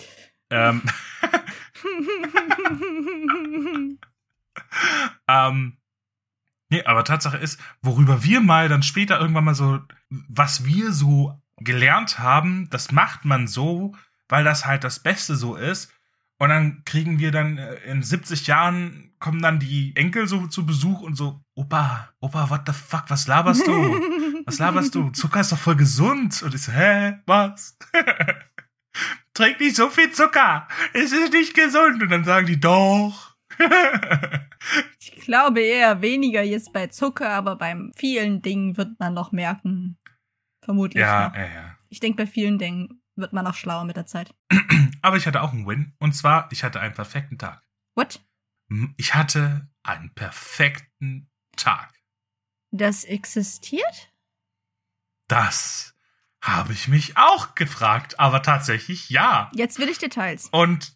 [0.50, 0.82] ähm,
[5.28, 5.78] ähm,
[6.68, 11.40] nee, aber Tatsache ist, worüber wir mal dann später irgendwann mal so, was wir so
[11.58, 13.94] gelernt haben, das macht man so,
[14.28, 15.92] weil das halt das Beste so ist.
[16.38, 20.66] Und dann kriegen wir dann äh, in 70 Jahren kommen dann die Enkel so zu
[20.66, 23.72] Besuch und so, Opa, Opa, what the fuck, was laberst du?
[24.46, 25.10] Was laberst du?
[25.10, 26.40] Zucker ist doch voll gesund.
[26.44, 27.76] Und ich so, hä, was?
[29.34, 30.68] Trink nicht so viel Zucker.
[30.92, 32.00] Es ist nicht gesund.
[32.00, 33.34] Und dann sagen die, doch.
[34.98, 39.98] Ich glaube eher weniger jetzt bei Zucker, aber beim vielen Dingen wird man noch merken.
[40.66, 41.00] Vermutlich.
[41.00, 41.36] ja, noch.
[41.36, 41.76] ja, ja.
[41.88, 44.34] Ich denke bei vielen Dingen, wird man auch schlauer mit der Zeit.
[45.02, 45.94] Aber ich hatte auch einen Win.
[45.98, 47.62] Und zwar, ich hatte einen perfekten Tag.
[47.94, 48.20] What?
[48.96, 51.94] Ich hatte einen perfekten Tag.
[52.72, 54.12] Das existiert?
[55.28, 55.94] Das
[56.42, 59.50] habe ich mich auch gefragt, aber tatsächlich ja.
[59.54, 60.48] Jetzt will ich Details.
[60.50, 60.92] Und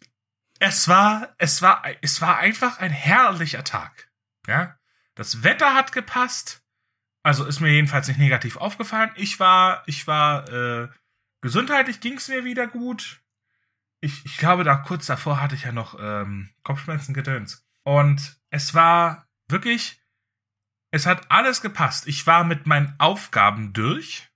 [0.59, 4.11] es war, es war, es war einfach ein herrlicher Tag.
[4.47, 4.77] Ja,
[5.15, 6.60] das Wetter hat gepasst.
[7.23, 9.11] Also ist mir jedenfalls nicht negativ aufgefallen.
[9.15, 10.89] Ich war, ich war äh,
[11.41, 13.21] gesundheitlich ging es mir wieder gut.
[13.99, 17.67] Ich, ich glaube, da kurz davor hatte ich ja noch ähm, Kopfschmerzen gedöns.
[17.83, 20.01] Und es war wirklich,
[20.89, 22.07] es hat alles gepasst.
[22.07, 24.29] Ich war mit meinen Aufgaben durch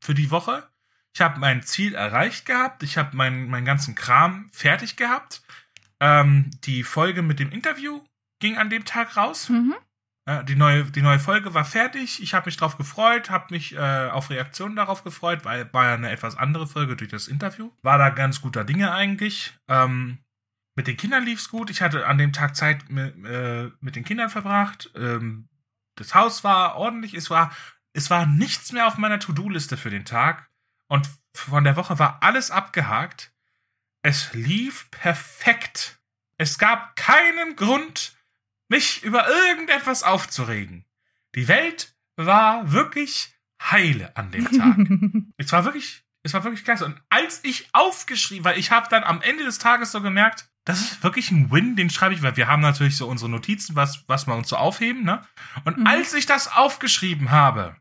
[0.00, 0.66] für die Woche.
[1.14, 2.82] Ich habe mein Ziel erreicht gehabt.
[2.82, 5.42] Ich habe meinen meinen ganzen Kram fertig gehabt.
[6.00, 8.02] Ähm, die Folge mit dem Interview
[8.38, 9.48] ging an dem Tag raus.
[9.48, 9.74] Mhm.
[10.28, 12.22] Äh, die, neue, die neue Folge war fertig.
[12.22, 15.94] Ich habe mich drauf gefreut, habe mich äh, auf Reaktionen darauf gefreut, weil war ja
[15.94, 17.72] eine etwas andere Folge durch das Interview.
[17.80, 19.54] War da ganz guter Dinge eigentlich.
[19.68, 20.18] Ähm,
[20.76, 21.70] mit den Kindern lief's gut.
[21.70, 24.90] Ich hatte an dem Tag Zeit mit, äh, mit den Kindern verbracht.
[24.94, 25.48] Ähm,
[25.94, 27.14] das Haus war ordentlich.
[27.14, 27.50] Es war,
[27.94, 30.50] es war nichts mehr auf meiner To-Do-Liste für den Tag.
[30.88, 33.32] Und von der Woche war alles abgehakt.
[34.02, 36.00] Es lief perfekt.
[36.36, 38.17] Es gab keinen Grund,
[38.68, 40.84] mich über irgendetwas aufzuregen.
[41.34, 44.76] Die Welt war wirklich heile an dem Tag.
[45.36, 46.84] es war wirklich, es war wirklich klasse.
[46.84, 50.80] Und als ich aufgeschrieben, weil ich habe dann am Ende des Tages so gemerkt, das
[50.82, 54.04] ist wirklich ein Win, den schreibe ich, weil wir haben natürlich so unsere Notizen, was,
[54.06, 55.22] was wir uns so aufheben, ne?
[55.64, 55.86] Und Mhm.
[55.86, 57.74] als ich das aufgeschrieben habe,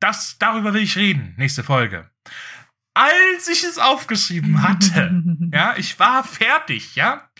[0.00, 2.10] das, darüber will ich reden, nächste Folge.
[2.94, 5.22] Als ich es aufgeschrieben hatte,
[5.52, 7.30] ja, ich war fertig, ja,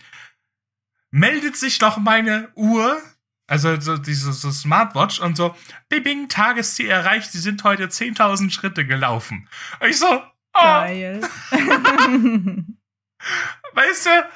[1.11, 3.01] meldet sich doch meine Uhr,
[3.47, 5.55] also so diese so Smartwatch und so,
[5.89, 9.47] bing, Tagesziel erreicht, sie sind heute 10.000 Schritte gelaufen.
[9.79, 10.21] Und ich so,
[10.53, 11.21] oh, Geil.
[13.73, 14.29] weißt du,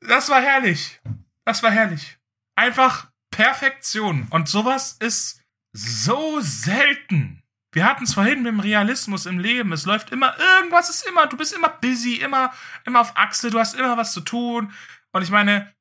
[0.00, 1.00] das war herrlich.
[1.44, 2.18] Das war herrlich.
[2.54, 4.26] Einfach Perfektion.
[4.30, 5.42] Und sowas ist
[5.72, 7.42] so selten.
[7.72, 9.72] Wir hatten es vorhin mit dem Realismus im Leben.
[9.72, 12.52] Es läuft immer, irgendwas ist immer, du bist immer busy, immer,
[12.86, 14.72] immer auf Achse, du hast immer was zu tun.
[15.12, 15.75] Und ich meine,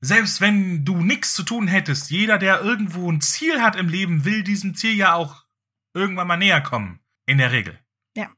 [0.00, 4.24] selbst wenn du nichts zu tun hättest, jeder, der irgendwo ein Ziel hat im Leben,
[4.24, 5.44] will diesem Ziel ja auch
[5.94, 7.00] irgendwann mal näher kommen.
[7.26, 7.78] In der Regel.
[8.16, 8.28] Ja.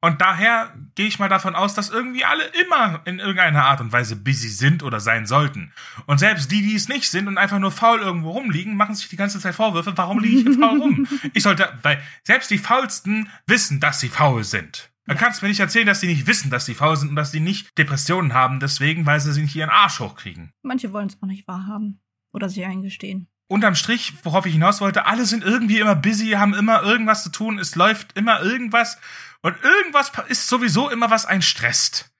[0.00, 3.92] Und daher gehe ich mal davon aus, dass irgendwie alle immer in irgendeiner Art und
[3.92, 5.72] Weise busy sind oder sein sollten.
[6.06, 9.08] Und selbst die, die es nicht sind und einfach nur faul irgendwo rumliegen, machen sich
[9.08, 11.06] die ganze Zeit Vorwürfe, warum liege ich hier faul rum?
[11.32, 14.89] Ich sollte, weil selbst die Faulsten wissen, dass sie faul sind.
[15.06, 17.16] Dann kannst du mir nicht erzählen, dass sie nicht wissen, dass sie faul sind und
[17.16, 20.52] dass sie nicht Depressionen haben, deswegen, weil sie sich nicht ihren Arsch hochkriegen.
[20.62, 22.00] Manche wollen es auch nicht wahrhaben.
[22.32, 23.28] Oder sich eingestehen.
[23.48, 27.30] Unterm Strich, worauf ich hinaus wollte, alle sind irgendwie immer busy, haben immer irgendwas zu
[27.30, 28.98] tun, es läuft immer irgendwas
[29.42, 32.12] und irgendwas ist sowieso immer, was einen stresst.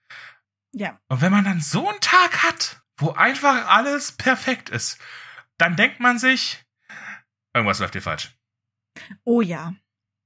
[0.73, 0.99] Ja.
[1.07, 4.99] Und wenn man dann so einen Tag hat, wo einfach alles perfekt ist,
[5.57, 6.65] dann denkt man sich,
[7.53, 8.35] irgendwas läuft hier falsch.
[9.23, 9.73] Oh ja.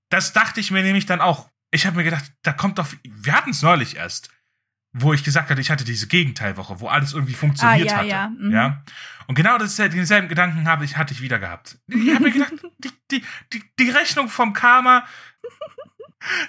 [0.10, 1.50] Das dachte ich mir nämlich dann auch.
[1.76, 4.30] Ich habe mir gedacht, da kommt doch, wir hatten es neulich erst,
[4.94, 8.08] wo ich gesagt hatte, ich hatte diese Gegenteilwoche, wo alles irgendwie funktioniert Ah, ja, hatte.
[8.08, 8.52] ja, mhm.
[8.52, 8.84] ja.
[9.28, 11.78] Und genau das, denselben Gedanken habe ich, hatte ich wieder gehabt.
[11.88, 15.06] Ich habe mir gedacht, die, die, die, die Rechnung vom Karma,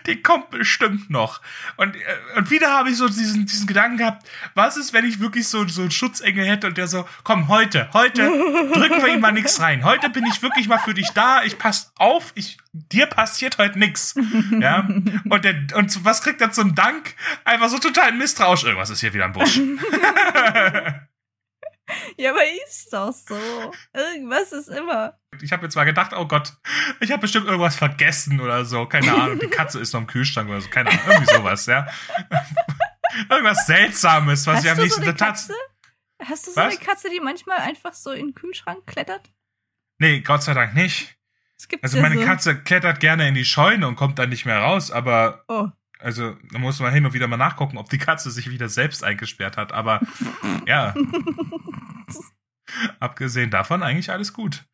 [0.06, 1.40] die kommt bestimmt noch.
[1.76, 1.98] Und, äh,
[2.36, 5.66] und wieder habe ich so diesen, diesen Gedanken gehabt, was ist, wenn ich wirklich so,
[5.68, 9.60] so einen Schutzengel hätte und der so, komm, heute, heute drücken wir ihm mal nichts
[9.60, 9.84] rein.
[9.84, 13.78] Heute bin ich wirklich mal für dich da, ich pass auf, ich, dir passiert heute
[13.78, 14.14] nix.
[14.60, 14.86] Ja.
[15.28, 17.14] Und, der, und was kriegt er zum Dank?
[17.44, 18.64] Einfach so total misstrauisch.
[18.64, 19.60] Irgendwas ist hier wieder im Busch.
[22.16, 23.36] Ja, aber ist doch so.
[23.92, 25.18] Irgendwas ist immer.
[25.40, 26.54] Ich habe mir zwar gedacht, oh Gott,
[27.00, 28.86] ich habe bestimmt irgendwas vergessen oder so.
[28.86, 30.68] Keine Ahnung, die Katze ist noch im Kühlschrank oder so.
[30.68, 31.86] Keine Ahnung, irgendwie sowas, ja.
[33.30, 35.18] Irgendwas Seltsames, was Hast ich am nächsten so Tag.
[35.18, 35.54] Katze?
[36.24, 36.76] Hast du so Was?
[36.76, 39.30] eine Katze, die manchmal einfach so in den Kühlschrank klettert?
[39.98, 41.16] Nee, Gott sei Dank nicht.
[41.58, 42.24] Es gibt Also ja meine so.
[42.26, 45.68] Katze klettert gerne in die Scheune und kommt dann nicht mehr raus, aber Oh.
[45.98, 49.02] Also da muss man hin und wieder mal nachgucken, ob die Katze sich wieder selbst
[49.04, 49.72] eingesperrt hat.
[49.72, 50.00] Aber
[50.66, 50.94] ja,
[53.00, 54.64] abgesehen davon eigentlich alles gut.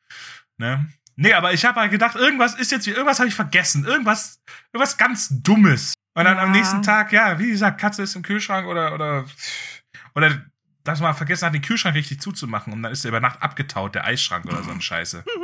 [0.58, 0.88] Ne?
[1.16, 4.42] Nee, aber ich habe halt gedacht, irgendwas ist jetzt, irgendwas habe ich vergessen, irgendwas,
[4.72, 5.94] irgendwas ganz Dummes.
[6.14, 6.56] Und dann am Ja.
[6.56, 9.24] nächsten Tag, ja, wie gesagt, Katze ist im Kühlschrank oder oder
[10.14, 10.42] oder
[10.84, 13.94] dass man vergessen hat, den Kühlschrank richtig zuzumachen und dann ist er über Nacht abgetaut,
[13.94, 15.24] der Eisschrank oder so eine Scheiße.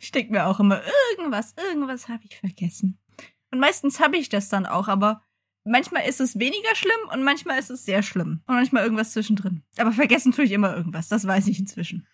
[0.00, 0.82] Ich denke mir auch immer,
[1.16, 2.98] irgendwas, irgendwas habe ich vergessen.
[3.52, 5.22] Und meistens habe ich das dann auch, aber
[5.64, 8.42] manchmal ist es weniger schlimm und manchmal ist es sehr schlimm.
[8.46, 9.62] Und manchmal irgendwas zwischendrin.
[9.76, 12.06] Aber vergessen tue ich immer irgendwas, das weiß ich inzwischen.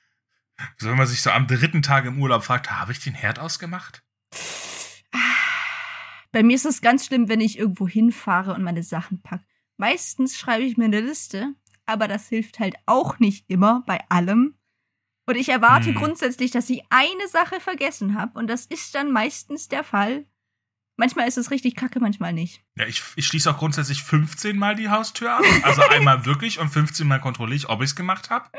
[0.76, 3.39] So, wenn man sich so am dritten Tag im Urlaub fragt, habe ich den Herd
[3.39, 4.03] ausgemacht?
[6.32, 9.45] Bei mir ist es ganz schlimm, wenn ich irgendwo hinfahre und meine Sachen packe.
[9.76, 11.55] Meistens schreibe ich mir eine Liste,
[11.86, 14.59] aber das hilft halt auch nicht immer bei allem.
[15.26, 15.95] Und ich erwarte Hm.
[15.95, 18.39] grundsätzlich, dass ich eine Sache vergessen habe.
[18.39, 20.26] Und das ist dann meistens der Fall.
[20.99, 22.61] Manchmal ist es richtig kacke, manchmal nicht.
[22.76, 25.44] Ja, ich, ich schließe auch grundsätzlich 15 Mal die Haustür ab.
[25.62, 28.51] Also einmal wirklich und 15 Mal kontrolliere ich, ob ich es gemacht habe.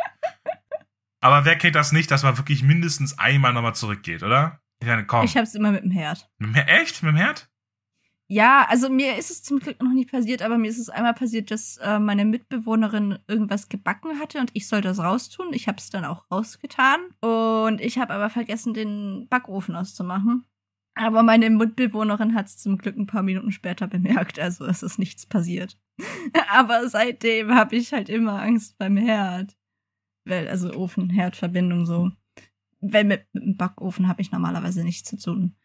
[1.19, 4.61] Aber wer kennt das nicht, dass man wirklich mindestens einmal nochmal zurückgeht, oder?
[4.81, 5.25] Ich meine, komm.
[5.25, 6.29] Ich hab's immer mit dem Herd.
[6.37, 7.03] Mit dem Echt?
[7.03, 7.49] Mit dem Herd?
[8.29, 11.15] Ja, also mir ist es zum Glück noch nicht passiert, aber mir ist es einmal
[11.15, 15.51] passiert, dass äh, meine Mitbewohnerin irgendwas gebacken hatte und ich sollte das raustun.
[15.51, 20.45] Ich habe es dann auch rausgetan und ich habe aber vergessen, den Backofen auszumachen.
[20.95, 24.99] Aber meine Mitbewohnerin hat es zum Glück ein paar Minuten später bemerkt, also es ist
[24.99, 25.77] nichts passiert.
[26.49, 29.57] aber seitdem habe ich halt immer Angst beim Herd.
[30.25, 32.11] Weil, also Ofen-Herd-Verbindung so.
[32.81, 35.55] Weil mit, mit dem Backofen habe ich normalerweise nichts zu tun.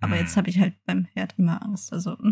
[0.00, 1.92] Aber jetzt habe ich halt beim Herd immer Angst.
[1.92, 2.16] Also.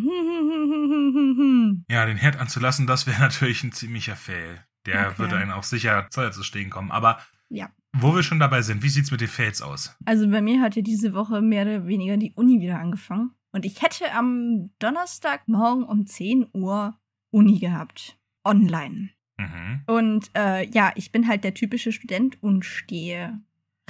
[1.88, 4.64] Ja, den Herd anzulassen, das wäre natürlich ein ziemlicher Fail.
[4.86, 5.18] Der Okay.
[5.18, 6.90] würde einen auch sicher Zeuer zu stehen kommen.
[6.90, 7.18] Aber
[7.54, 7.70] Ja.
[7.92, 9.94] wo wir schon dabei sind, wie sieht's mit den Fails aus?
[10.06, 13.32] Also bei mir hat ja diese Woche mehr oder weniger die Uni wieder angefangen.
[13.52, 16.98] Und ich hätte am Donnerstagmorgen um 10 Uhr
[17.30, 18.18] Uni gehabt.
[18.44, 19.10] Online.
[19.38, 19.82] Mhm.
[19.86, 23.40] Und äh, ja, ich bin halt der typische Student und stehe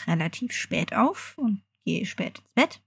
[0.06, 2.82] relativ spät auf und gehe spät ins Bett.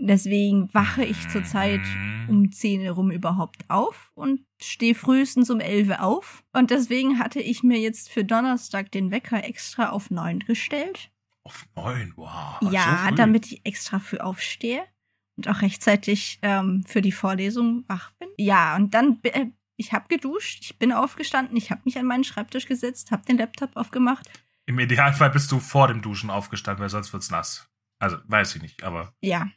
[0.00, 2.28] Deswegen wache ich zurzeit Mhm.
[2.28, 6.44] um 10 herum überhaupt auf und stehe frühestens um 11 auf.
[6.52, 11.10] Und deswegen hatte ich mir jetzt für Donnerstag den Wecker extra auf 9 gestellt.
[11.42, 12.58] Auf neun, wow.
[12.70, 14.84] ja, so damit ich extra früh aufstehe
[15.36, 18.28] und auch rechtzeitig ähm, für die Vorlesung wach bin.
[18.36, 19.46] Ja, und dann, äh,
[19.76, 23.38] ich habe geduscht, ich bin aufgestanden, ich habe mich an meinen Schreibtisch gesetzt, habe den
[23.38, 24.28] Laptop aufgemacht.
[24.66, 27.70] Im Idealfall bist du vor dem Duschen aufgestanden, weil sonst wird's nass.
[27.98, 29.14] Also, weiß ich nicht, aber.
[29.22, 29.48] Ja.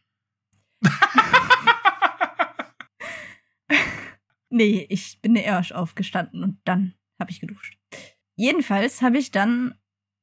[4.49, 7.77] nee, ich bin erst aufgestanden und dann habe ich geduscht.
[8.35, 9.75] Jedenfalls habe ich dann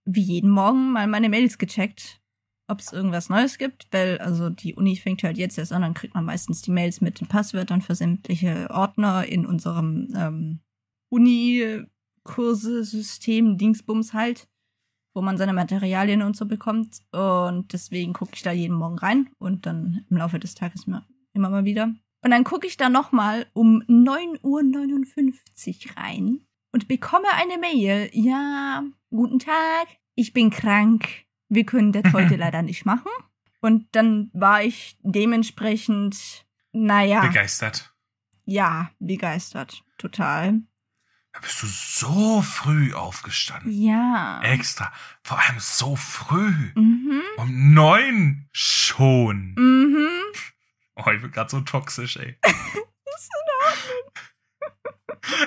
[0.05, 2.21] wie jeden Morgen mal meine Mails gecheckt,
[2.67, 5.95] ob es irgendwas Neues gibt, weil also die Uni fängt halt jetzt erst an, dann
[5.95, 10.61] kriegt man meistens die Mails mit den Passwörtern für sämtliche Ordner in unserem ähm,
[11.11, 14.49] Uni-Kurse-System, Dingsbums halt,
[15.19, 17.01] wo man seine Materialien und so bekommt.
[17.11, 21.09] Und deswegen gucke ich da jeden Morgen rein und dann im Laufe des Tages immer,
[21.33, 21.93] immer mal wieder.
[22.23, 28.11] Und dann gucke ich da nochmal um 9.59 Uhr rein und bekomme eine Mail.
[28.12, 31.09] Ja, guten Tag, ich bin krank.
[31.49, 33.11] Wir können das heute leider nicht machen.
[33.61, 37.93] Und dann war ich dementsprechend, naja, Begeistert.
[38.45, 39.83] ja, begeistert.
[39.97, 40.61] Total.
[41.33, 43.70] Da bist du so früh aufgestanden.
[43.70, 44.41] Ja.
[44.43, 44.93] Extra.
[45.22, 46.72] Vor allem so früh.
[46.74, 47.22] Mhm.
[47.37, 49.55] Um neun schon.
[49.57, 50.09] Mhm.
[51.01, 52.37] Oh, ich bin gerade so toxisch, ey.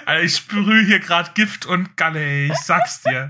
[0.05, 2.51] Alter, ich sprühe hier gerade Gift und Galle, ey.
[2.51, 3.27] Ich sag's dir.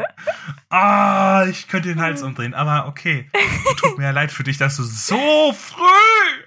[0.70, 3.30] Ah, ich könnte den Hals umdrehen, aber okay.
[3.78, 5.82] Tut mir ja leid für dich, dass du so früh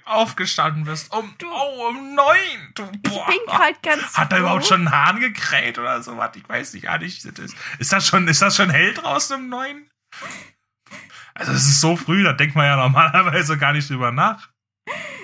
[0.05, 1.13] aufgestanden bist.
[1.13, 2.71] Um, oh, um neun.
[2.75, 3.25] Du, Ich boah.
[3.27, 4.17] bin gerade ganz.
[4.17, 4.41] Hat da froh.
[4.43, 6.35] überhaupt schon ein Hahn gekräht oder so was?
[6.35, 7.25] Ich weiß nicht, gar nicht.
[7.25, 9.89] Das Ist, ist, das schon, ist das schon hell draußen um neun?
[11.33, 14.49] Also, es ist so früh, da denkt man ja normalerweise gar nicht drüber nach.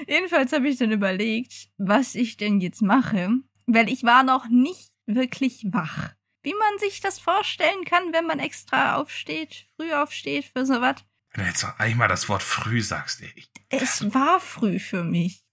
[0.07, 3.29] Jedenfalls habe ich dann überlegt, was ich denn jetzt mache,
[3.67, 6.09] weil ich war noch nicht wirklich wach.
[6.43, 10.95] Wie man sich das vorstellen kann, wenn man extra aufsteht, früh aufsteht für sowas.
[11.33, 13.31] Wenn du jetzt noch einmal das Wort früh sagst, ey.
[13.35, 15.43] Ich, Es war früh für mich.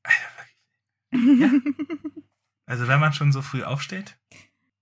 [2.67, 4.19] also, wenn man schon so früh aufsteht?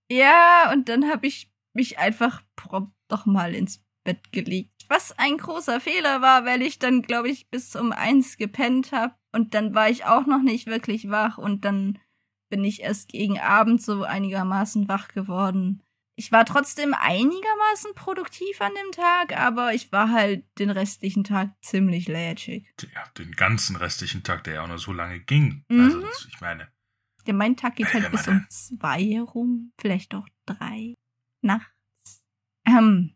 [0.09, 4.85] Ja, und dann habe ich mich einfach prompt doch mal ins Bett gelegt.
[4.89, 9.13] Was ein großer Fehler war, weil ich dann, glaube ich, bis um eins gepennt habe.
[9.33, 11.37] Und dann war ich auch noch nicht wirklich wach.
[11.37, 11.99] Und dann
[12.49, 15.83] bin ich erst gegen Abend so einigermaßen wach geworden.
[16.19, 21.51] Ich war trotzdem einigermaßen produktiv an dem Tag, aber ich war halt den restlichen Tag
[21.61, 22.73] ziemlich lätschig.
[22.91, 25.63] Ja, den ganzen restlichen Tag, der ja auch noch so lange ging.
[25.69, 25.79] Mhm.
[25.79, 26.71] Also, das, ich meine,
[27.27, 30.95] Ja, mein Tag geht halt bis um zwei rum, vielleicht auch drei
[31.43, 32.23] nachts.
[32.65, 33.15] Ähm.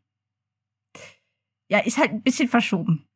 [1.70, 3.08] Ja, ist halt ein bisschen verschoben.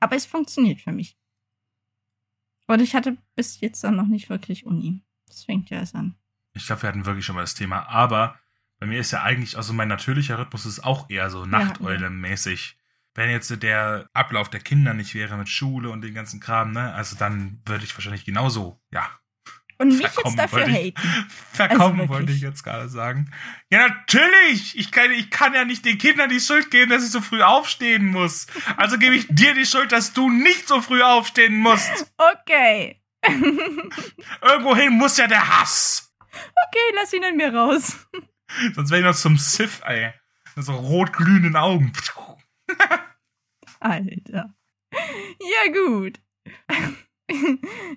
[0.00, 1.16] Aber es funktioniert für mich.
[2.66, 5.02] Und ich hatte bis jetzt dann noch nicht wirklich Uni.
[5.28, 6.16] Das fängt ja erst an.
[6.52, 7.88] ich glaube, wir hatten wirklich schon mal das Thema.
[7.88, 8.39] Aber
[8.80, 12.76] bei mir ist ja eigentlich, also mein natürlicher Rhythmus ist auch eher so Nachteule-mäßig.
[13.14, 16.94] Wenn jetzt der Ablauf der Kinder nicht wäre mit Schule und den ganzen Kram, ne,
[16.94, 19.06] also dann würde ich wahrscheinlich genauso, ja,
[19.78, 20.94] Und mich jetzt dafür haten.
[21.52, 23.30] verkommen, Also wollte ich jetzt gerade sagen.
[23.70, 24.78] Ja, natürlich!
[24.78, 27.42] Ich kann, ich kann ja nicht den Kindern die Schuld geben, dass ich so früh
[27.42, 28.46] aufstehen muss.
[28.76, 32.12] Also gebe ich dir die Schuld, dass du nicht so früh aufstehen musst.
[32.16, 33.02] Okay.
[34.40, 36.14] Irgendwohin muss ja der Hass.
[36.32, 38.06] Okay, lass ihn in mir raus.
[38.74, 40.12] Sonst wäre ich noch zum Sith, ey.
[40.56, 41.92] Mit so rot-glühenden Augen.
[43.80, 44.54] Alter.
[44.92, 46.20] Ja, gut.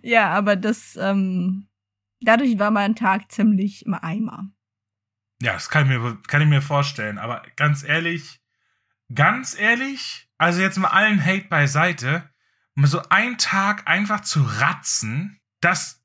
[0.01, 1.67] ja, aber das, ähm,
[2.21, 4.49] dadurch war mein Tag ziemlich im Eimer.
[5.41, 7.17] Ja, das kann ich, mir, kann ich mir vorstellen.
[7.17, 8.41] Aber ganz ehrlich,
[9.13, 12.29] ganz ehrlich, also jetzt mal allen Hate beiseite,
[12.75, 16.03] mal so einen Tag einfach zu ratzen, das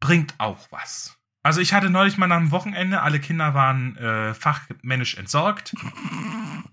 [0.00, 1.19] bringt auch was.
[1.42, 5.74] Also ich hatte neulich mal nach dem Wochenende, alle Kinder waren äh, fachmännisch entsorgt.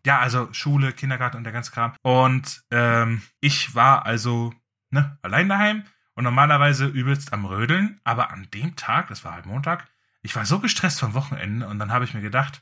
[0.06, 1.94] Ja, also Schule, Kindergarten und der ganze Kram.
[2.02, 4.54] Und ähm, ich war also
[4.90, 5.84] ne, allein daheim
[6.16, 8.00] und normalerweise übelst am Rödeln.
[8.04, 9.88] Aber an dem Tag, das war halt Montag,
[10.22, 12.62] ich war so gestresst vom Wochenende und dann habe ich mir gedacht,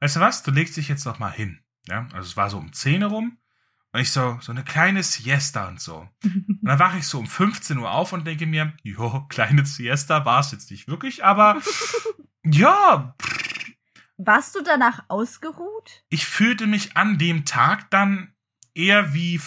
[0.00, 1.60] weißt du was, du legst dich jetzt noch mal hin.
[1.86, 3.38] Ja, also es war so um 10 rum
[3.92, 6.08] und ich so, so eine kleine Siesta und so.
[6.22, 10.24] Und dann wache ich so um 15 Uhr auf und denke mir, jo, kleine Siesta
[10.24, 11.60] war es jetzt nicht wirklich, aber
[12.44, 13.14] ja.
[14.18, 16.04] Warst du danach ausgeruht?
[16.10, 18.34] Ich fühlte mich an dem Tag dann
[18.74, 19.40] eher wie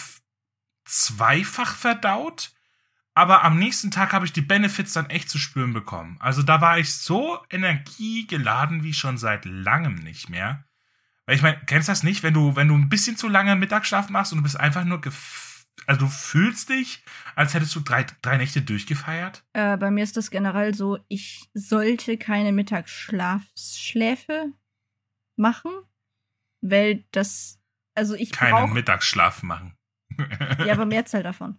[0.84, 2.52] zweifach verdaut,
[3.14, 6.16] aber am nächsten Tag habe ich die Benefits dann echt zu spüren bekommen.
[6.20, 10.64] Also da war ich so energiegeladen wie schon seit langem nicht mehr.
[11.26, 13.54] Weil ich meine, kennst du das nicht, wenn du, wenn du ein bisschen zu lange
[13.56, 15.00] Mittagsschlaf machst und du bist einfach nur
[15.86, 17.02] also du fühlst dich,
[17.34, 19.44] als hättest du drei, drei Nächte durchgefeiert?
[19.52, 24.52] Äh, bei mir ist das generell so, ich sollte keine Mittagsschläfe
[25.36, 25.72] machen,
[26.60, 27.60] weil das,
[27.94, 29.76] also ich Keinen brauch, Mittagsschlaf machen.
[30.64, 31.58] ja, aber Mehrzahl davon.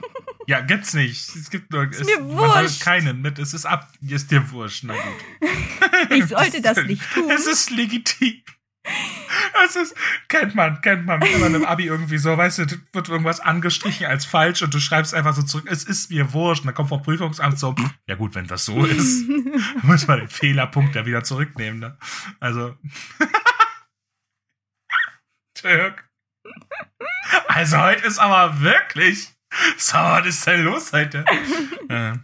[0.46, 1.34] ja, gibt's nicht.
[1.34, 2.82] Es gibt nur, ist es, mir wurscht.
[2.82, 3.38] keinen mit.
[3.38, 5.40] Es ist ab, ist dir wurscht, na gut.
[6.10, 7.30] ich sollte das, das nicht tun.
[7.30, 8.42] Es ist legitim.
[9.54, 9.94] Das ist,
[10.28, 14.06] kennt man, kennt man, wenn man im Abi irgendwie so, weißt du, wird irgendwas angestrichen
[14.06, 16.62] als falsch und du schreibst einfach so zurück, es ist mir wurscht.
[16.62, 17.74] Und dann kommt vom Prüfungsamt so,
[18.06, 19.28] ja gut, wenn das so ist,
[19.82, 21.96] muss man den Fehlerpunkt ja wieder zurücknehmen, ne?
[22.40, 22.76] Also.
[25.54, 26.10] Türk.
[27.46, 29.32] Also heute ist aber wirklich.
[29.76, 31.24] So, was ist denn los heute?
[31.88, 32.14] äh.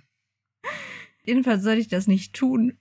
[1.22, 2.78] Jedenfalls sollte ich das nicht tun,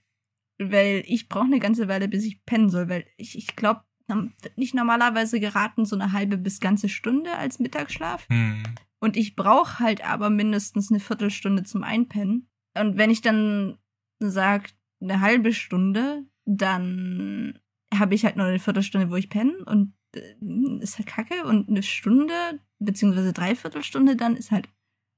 [0.58, 4.56] weil ich brauche eine ganze Weile, bis ich pennen soll, weil ich, ich glaube, wird
[4.56, 8.26] nicht normalerweise geraten, so eine halbe bis ganze Stunde als Mittagsschlaf.
[8.28, 8.62] Hm.
[9.00, 12.48] Und ich brauche halt aber mindestens eine Viertelstunde zum Einpennen.
[12.76, 13.78] Und wenn ich dann
[14.18, 17.58] sage, eine halbe Stunde, dann
[17.94, 21.44] habe ich halt nur eine Viertelstunde, wo ich penne und äh, ist halt kacke.
[21.44, 24.68] Und eine Stunde, beziehungsweise Dreiviertelstunde dann ist halt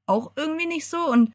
[0.07, 1.11] auch irgendwie nicht so.
[1.11, 1.33] Und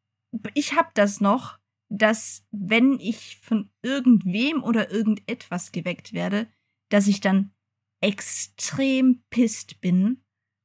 [0.53, 1.57] ich habe das noch,
[1.89, 6.47] dass wenn ich von irgendwem oder irgendetwas geweckt werde,
[6.89, 7.51] dass ich dann
[8.01, 10.23] extrem pisst bin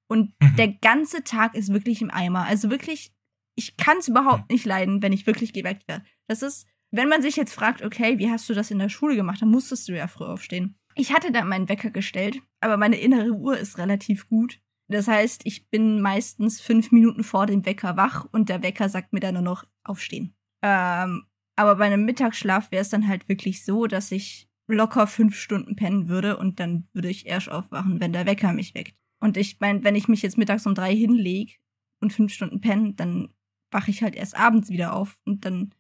[0.09, 0.57] und mhm.
[0.57, 2.45] der ganze Tag ist wirklich im Eimer.
[2.45, 3.13] Also wirklich,
[3.55, 4.55] ich kann es überhaupt mhm.
[4.55, 6.05] nicht leiden, wenn ich wirklich geweckt werde.
[6.27, 9.17] Das ist, wenn man sich jetzt fragt, okay, wie hast du das in der Schule
[9.17, 10.77] gemacht, dann musstest du ja früh aufstehen.
[10.97, 14.61] Ich hatte da meinen Wecker gestellt, aber meine innere Uhr ist relativ gut.
[14.89, 19.13] Das heißt, ich bin meistens fünf Minuten vor dem Wecker wach und der Wecker sagt
[19.13, 20.35] mir dann nur noch aufstehen.
[20.63, 21.25] Ähm,
[21.57, 25.77] aber bei einem Mittagsschlaf wäre es dann halt wirklich so, dass ich locker fünf Stunden
[25.77, 28.97] pennen würde und dann würde ich erst aufwachen, wenn der Wecker mich weckt.
[29.21, 31.55] Und ich meine, wenn ich mich jetzt mittags um drei hinlege
[32.01, 33.29] und fünf Stunden penne, dann
[33.71, 35.75] wache ich halt erst abends wieder auf und dann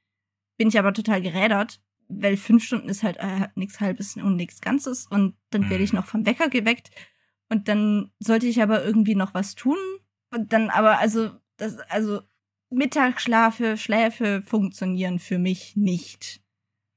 [0.58, 4.60] bin ich aber total gerädert, weil fünf Stunden ist halt äh, nichts Halbes und nichts
[4.60, 6.00] Ganzes und dann werde ich mhm.
[6.00, 6.90] noch vom Wecker geweckt
[7.48, 9.78] und dann sollte ich aber irgendwie noch was tun
[10.30, 12.20] und dann aber also das also
[12.70, 16.40] Mittagsschlafe, Schläfe funktionieren für mich nicht.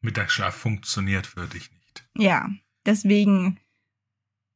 [0.01, 2.07] Mittagsschlaf funktioniert für dich nicht.
[2.17, 2.49] Ja,
[2.85, 3.59] deswegen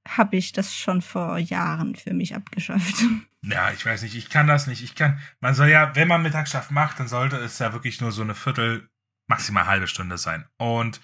[0.07, 2.95] habe ich das schon vor Jahren für mich abgeschafft.
[3.43, 4.83] Ja, ich weiß nicht, ich kann das nicht.
[4.83, 8.11] Ich kann, man soll ja, wenn man Mittagsschlaf macht, dann sollte es ja wirklich nur
[8.11, 8.89] so eine Viertel,
[9.27, 10.45] maximal halbe Stunde sein.
[10.57, 10.99] Und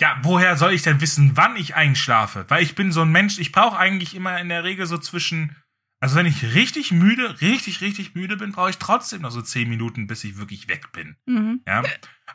[0.00, 2.46] ja, woher soll ich denn wissen, wann ich einschlafe?
[2.48, 5.54] Weil ich bin so ein Mensch, ich brauche eigentlich immer in der Regel so zwischen,
[6.00, 9.68] also wenn ich richtig müde, richtig, richtig müde bin, brauche ich trotzdem noch so zehn
[9.68, 11.16] Minuten, bis ich wirklich weg bin.
[11.26, 11.62] Mhm.
[11.66, 11.82] Ja.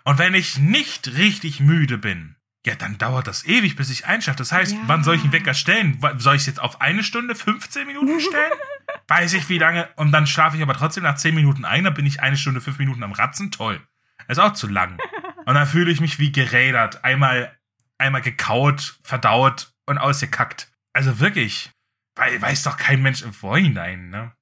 [0.04, 2.36] Und wenn ich nicht richtig müde bin,
[2.66, 4.38] ja, dann dauert das ewig, bis ich einschlafe.
[4.38, 4.80] Das heißt, ja.
[4.86, 6.00] wann soll ich einen Wecker stellen?
[6.18, 8.52] Soll ich es jetzt auf eine Stunde, 15 Minuten stellen?
[9.08, 9.88] Weiß ich wie lange.
[9.96, 11.86] Und dann schlafe ich aber trotzdem nach 10 Minuten ein.
[11.86, 13.52] Dann bin ich eine Stunde, 5 Minuten am Ratzen.
[13.52, 13.80] Toll.
[14.28, 14.98] Das ist auch zu lang.
[15.46, 17.04] Und dann fühle ich mich wie gerädert.
[17.04, 17.58] Einmal,
[17.98, 20.72] einmal gekaut, verdaut und ausgekackt.
[20.94, 21.72] Also wirklich.
[22.20, 24.34] Weil weiß doch kein Mensch im Vorhinein, ne?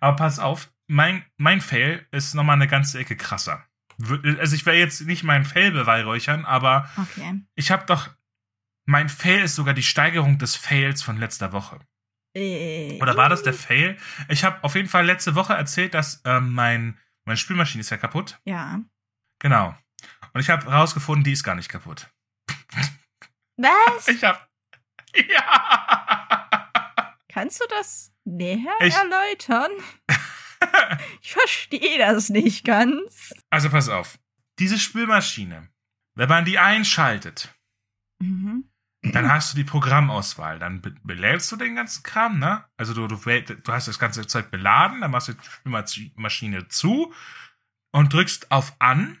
[0.00, 3.66] Aber pass auf, mein, mein Fail ist nochmal eine ganze Ecke krasser
[4.38, 7.40] also ich werde jetzt nicht mein Fell beweihräuchern, aber okay.
[7.54, 8.10] ich habe doch,
[8.84, 11.80] mein Fail ist sogar die Steigerung des Fails von letzter Woche.
[12.34, 13.96] Äh, Oder war das der Fail?
[14.28, 17.96] Ich habe auf jeden Fall letzte Woche erzählt, dass ähm, mein Meine Spülmaschine ist ja
[17.96, 18.38] kaputt.
[18.44, 18.80] Ja.
[19.40, 19.76] Genau.
[20.32, 22.10] Und ich habe rausgefunden, die ist gar nicht kaputt.
[23.56, 24.08] Was?
[24.08, 24.38] Ich habe
[25.28, 26.70] ja.
[27.36, 29.70] Kannst du das näher Ich- erläutern?
[31.20, 33.34] ich verstehe das nicht ganz.
[33.50, 34.18] Also pass auf.
[34.58, 35.68] Diese Spülmaschine,
[36.14, 37.54] wenn man die einschaltet,
[38.22, 38.70] Mhm.
[39.02, 40.58] dann hast du die Programmauswahl.
[40.58, 42.64] Dann be belädst du den ganzen Kram, ne?
[42.78, 47.12] Also du, du, du hast das ganze Zeug beladen, dann machst du die Spülmaschine zu
[47.92, 49.20] und drückst auf An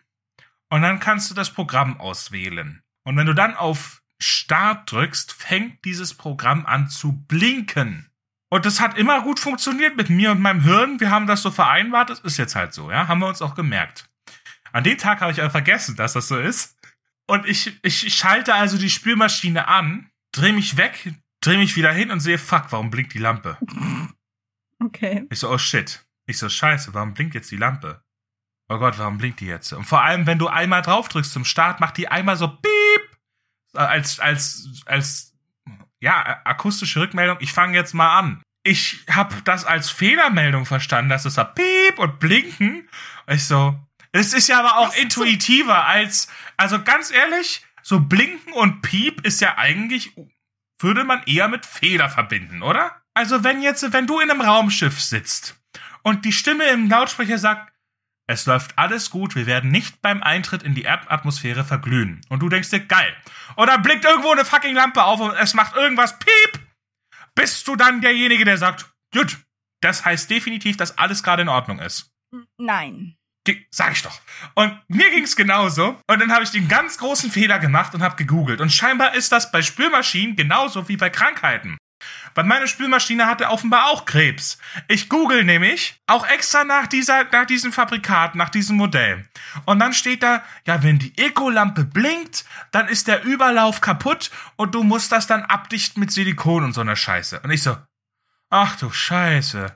[0.70, 2.82] und dann kannst du das Programm auswählen.
[3.04, 8.10] Und wenn du dann auf Start drückst, fängt dieses Programm an zu blinken.
[8.48, 11.00] Und das hat immer gut funktioniert mit mir und meinem Hirn.
[11.00, 13.08] Wir haben das so vereinbart, das ist jetzt halt so, ja?
[13.08, 14.08] Haben wir uns auch gemerkt.
[14.72, 16.76] An dem Tag habe ich aber vergessen, dass das so ist.
[17.26, 22.10] Und ich, ich schalte also die Spülmaschine an, drehe mich weg, drehe mich wieder hin
[22.10, 23.58] und sehe, fuck, warum blinkt die Lampe?
[24.84, 25.26] Okay.
[25.30, 26.06] Ich so, oh shit.
[26.26, 28.02] Ich so, scheiße, warum blinkt jetzt die Lampe?
[28.68, 29.72] Oh Gott, warum blinkt die jetzt?
[29.72, 32.85] Und vor allem, wenn du einmal drauf drückst zum Start, macht die einmal so piep.
[33.76, 35.34] Als, als, als,
[36.00, 37.38] ja, akustische Rückmeldung.
[37.40, 38.42] Ich fange jetzt mal an.
[38.62, 42.88] Ich habe das als Fehlermeldung verstanden, dass es da piep und blinken.
[43.26, 43.78] Und ich so,
[44.12, 49.24] es ist ja aber auch Das intuitiver als, also ganz ehrlich, so blinken und piep
[49.24, 50.12] ist ja eigentlich,
[50.80, 53.02] würde man eher mit Fehler verbinden, oder?
[53.14, 55.56] Also wenn jetzt, wenn du in einem Raumschiff sitzt
[56.02, 57.72] und die Stimme im Lautsprecher sagt,
[58.26, 62.20] es läuft alles gut, wir werden nicht beim Eintritt in die Erdatmosphäre verglühen.
[62.28, 63.14] Und du denkst dir, geil.
[63.54, 66.60] Und dann blinkt irgendwo eine fucking Lampe auf und es macht irgendwas piep.
[67.34, 69.38] Bist du dann derjenige, der sagt, gut,
[69.80, 72.10] das heißt definitiv, dass alles gerade in Ordnung ist.
[72.58, 73.16] Nein.
[73.70, 74.20] Sag ich doch.
[74.54, 76.00] Und mir ging's genauso.
[76.08, 78.60] Und dann habe ich den ganz großen Fehler gemacht und habe gegoogelt.
[78.60, 81.78] Und scheinbar ist das bei Spülmaschinen genauso wie bei Krankheiten.
[82.34, 84.58] Weil meine Spülmaschine hatte offenbar auch Krebs.
[84.88, 89.26] Ich google nämlich auch extra nach dieser, nach diesem Fabrikat, nach diesem Modell.
[89.64, 94.74] Und dann steht da, ja, wenn die Ecolampe blinkt, dann ist der Überlauf kaputt und
[94.74, 97.40] du musst das dann abdichten mit Silikon und so einer Scheiße.
[97.40, 97.76] Und ich so,
[98.50, 99.74] ach du Scheiße.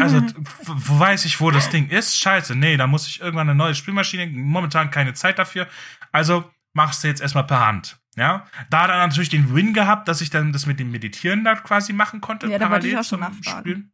[0.00, 0.22] Also,
[0.66, 2.16] weiß ich, wo das Ding ist?
[2.16, 4.26] Scheiße, nee, da muss ich irgendwann eine neue Spülmaschine.
[4.28, 5.66] Momentan keine Zeit dafür.
[6.12, 7.99] Also machst du jetzt erstmal per Hand.
[8.20, 11.54] Ja, da dann natürlich den Win gehabt, dass ich dann das mit dem Meditieren da
[11.54, 13.60] quasi machen konnte, Ja, da wollte ich parallel auch schon zum nachfragen.
[13.60, 13.92] Spülen.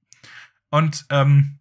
[0.68, 1.60] Und ähm,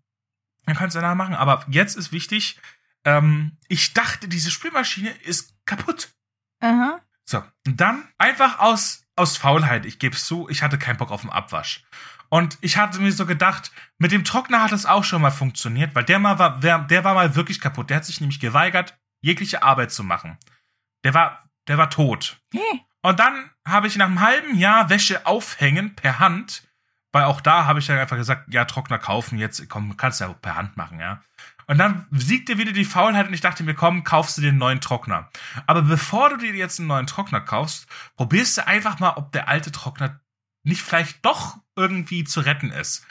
[0.66, 1.36] dann kannst du danach machen.
[1.36, 2.60] Aber jetzt ist wichtig,
[3.04, 6.16] ähm, ich dachte, diese Spülmaschine ist kaputt.
[6.60, 7.02] Aha.
[7.24, 11.12] So, und dann einfach aus, aus Faulheit, ich gebe es zu, ich hatte keinen Bock
[11.12, 11.84] auf den Abwasch.
[12.30, 15.94] Und ich hatte mir so gedacht, mit dem Trockner hat es auch schon mal funktioniert,
[15.94, 17.92] weil der mal war, der, der war mal wirklich kaputt.
[17.92, 20.40] Der hat sich nämlich geweigert, jegliche Arbeit zu machen.
[21.04, 22.40] Der war, der war tot.
[22.54, 22.82] Hey.
[23.02, 26.68] Und dann habe ich nach einem halben Jahr Wäsche aufhängen per Hand,
[27.12, 30.26] weil auch da habe ich dann einfach gesagt, ja, Trockner kaufen jetzt, komm, kannst du
[30.26, 31.22] ja per Hand machen, ja.
[31.68, 34.60] Und dann siegte wieder die Faulheit und ich dachte mir, komm, kaufst du dir einen
[34.60, 35.30] neuen Trockner.
[35.66, 37.88] Aber bevor du dir jetzt einen neuen Trockner kaufst,
[38.18, 40.20] probierst du einfach mal, ob der alte Trockner
[40.64, 43.06] nicht vielleicht doch irgendwie zu retten ist.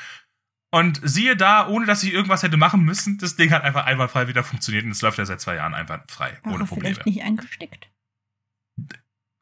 [0.71, 4.27] Und siehe da, ohne dass ich irgendwas hätte machen müssen, das Ding hat einfach einwandfrei
[4.27, 6.95] wieder funktioniert und es läuft ja seit zwei Jahren einfach frei, ohne Probleme.
[6.95, 7.89] vielleicht nicht eingesteckt.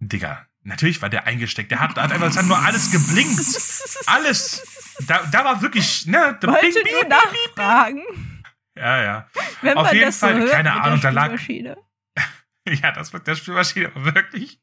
[0.09, 1.70] Digga, natürlich war der eingesteckt.
[1.70, 3.38] Der hat, hat einfach, es hat nur alles geblinkt.
[4.07, 4.62] Alles.
[5.07, 6.36] Da, da war wirklich, ne?
[6.40, 7.09] da- Wollte bing, nur bing.
[7.09, 8.42] nachfragen,
[8.76, 9.28] Ja, ja.
[9.62, 11.38] wenn Auf jeden Fall, so keine Ahnung, da lag-.
[12.68, 14.61] Ja, das mit der Spülmaschine, aber wirklich.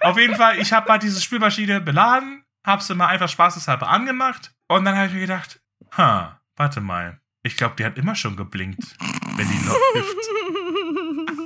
[0.00, 4.52] Auf jeden Fall, ich habe mal diese Spülmaschine beladen, hab sie mal einfach spaßeshalber angemacht
[4.68, 5.60] und dann habe ich mir gedacht,
[5.96, 7.20] ha, warte mal.
[7.42, 8.96] Ich glaube, die hat immer schon geblinkt,
[9.36, 11.45] wenn die läuft.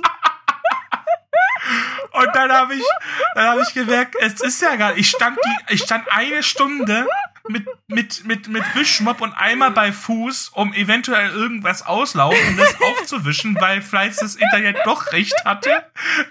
[2.21, 2.83] Und dann habe ich,
[3.35, 7.07] dann habe ich gemerkt, es ist ja gar, ich stand die, ich stand eine Stunde
[7.47, 13.81] mit, mit, mit, mit Wischmopp und Eimer bei Fuß, um eventuell irgendwas auslaufendes aufzuwischen, weil
[13.81, 15.85] vielleicht das Internet doch recht hatte,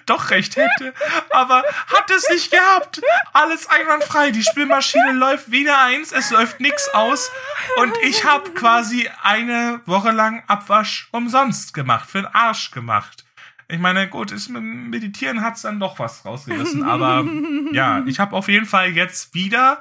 [0.07, 0.95] doch recht hätte,
[1.31, 3.01] aber hat es nicht gehabt.
[3.33, 7.31] Alles einwandfrei, die Spülmaschine läuft wieder eins, es läuft nix aus
[7.77, 13.25] und ich habe quasi eine Woche lang Abwasch umsonst gemacht, für den Arsch gemacht.
[13.71, 17.25] Ich meine, gut, ist mit Meditieren hat's dann doch was rausgerissen, aber
[17.73, 19.81] ja, ich habe auf jeden Fall jetzt wieder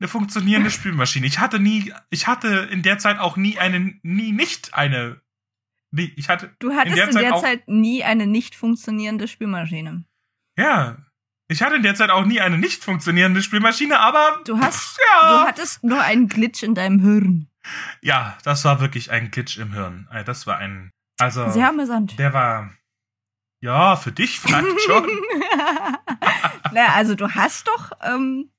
[0.00, 1.26] eine funktionierende Spülmaschine.
[1.26, 5.20] Ich hatte nie, ich hatte in der Zeit auch nie eine, nie nicht eine,
[5.90, 9.28] nie, ich hatte, Du hattest in der der, Zeit auch- Zeit nie eine nicht funktionierende
[9.28, 10.04] Spülmaschine.
[10.58, 10.96] ja,
[11.48, 15.42] ich hatte in der Zeit auch nie eine nicht funktionierende Spülmaschine, aber Du hast, Ja.
[15.42, 17.48] du hattest nur einen Glitch in deinem Hirn.
[18.00, 20.08] ja, das war wirklich ein Glitch im Hirn.
[20.24, 22.18] Das war ein, also, Sehr amüsant.
[22.18, 22.70] der war,
[23.62, 25.04] ja, für dich vielleicht schon.
[26.72, 28.50] naja, also du hast doch, ähm,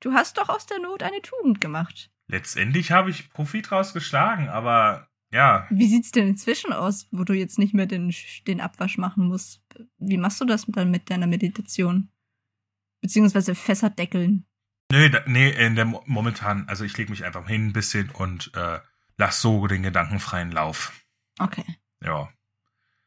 [0.00, 2.10] du hast doch aus der Not eine Tugend gemacht.
[2.28, 5.66] Letztendlich habe ich Profit rausgeschlagen, aber ja.
[5.70, 8.14] Wie sieht's denn inzwischen aus, wo du jetzt nicht mehr den,
[8.46, 9.60] den Abwasch machen musst?
[9.98, 12.08] Wie machst du das dann mit deiner Meditation?
[13.02, 14.46] Beziehungsweise Fässer deckeln?
[14.90, 18.10] Nee, da, nee, in der Mo- momentan, also ich lege mich einfach hin ein bisschen
[18.10, 18.78] und äh,
[19.16, 20.92] lass so den gedankenfreien Lauf.
[21.38, 21.64] Okay.
[22.02, 22.28] Ja.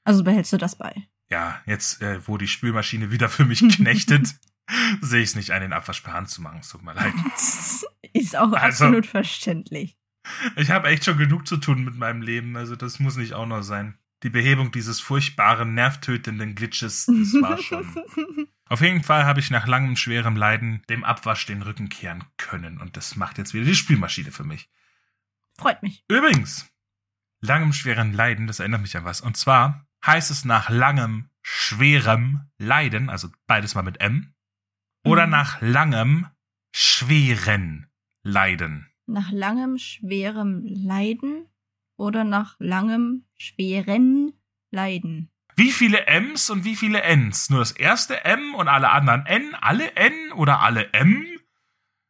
[0.04, 0.94] Also behältst du das bei.
[1.30, 4.36] Ja, jetzt, äh, wo die Spülmaschine wieder für mich knechtet,
[5.02, 6.60] sehe ich es nicht ein, den Abwasch per Hand zu machen.
[6.62, 7.14] Es tut mir leid.
[8.14, 9.98] Ist auch Also- absolut verständlich.
[10.58, 13.46] Ich habe echt schon genug zu tun mit meinem Leben, also das muss nicht auch
[13.46, 13.98] noch sein.
[14.24, 17.88] Die Behebung dieses furchtbaren, nervtötenden Glitches, das war schon.
[18.70, 22.78] Auf jeden Fall habe ich nach langem, schwerem Leiden dem Abwasch den Rücken kehren können
[22.80, 24.70] und das macht jetzt wieder die Spülmaschine für mich.
[25.58, 26.04] Freut mich.
[26.10, 26.68] Übrigens,
[27.40, 29.22] langem, schweren Leiden, das erinnert mich an was.
[29.22, 34.34] Und zwar heißt es nach langem, schwerem Leiden, also beides mal mit M,
[35.06, 35.32] oder Mhm.
[35.32, 36.28] nach langem,
[36.74, 37.88] schweren
[38.24, 38.92] Leiden.
[39.06, 41.46] Nach langem, schwerem Leiden
[41.98, 44.34] oder nach langem, schweren
[44.72, 45.30] Leiden?
[45.56, 47.50] Wie viele M's und wie viele N's?
[47.50, 49.56] Nur das erste M und alle anderen N?
[49.56, 51.26] Alle N oder alle M?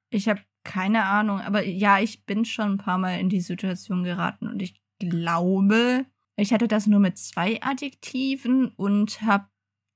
[0.09, 4.03] Ich habe keine Ahnung, aber ja, ich bin schon ein paar Mal in die Situation
[4.03, 6.05] geraten und ich glaube,
[6.37, 9.47] ich hatte das nur mit zwei Adjektiven und habe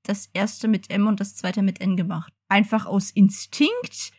[0.03, 2.33] das erste mit M und das zweite mit N gemacht.
[2.49, 4.11] Einfach aus Instinkt,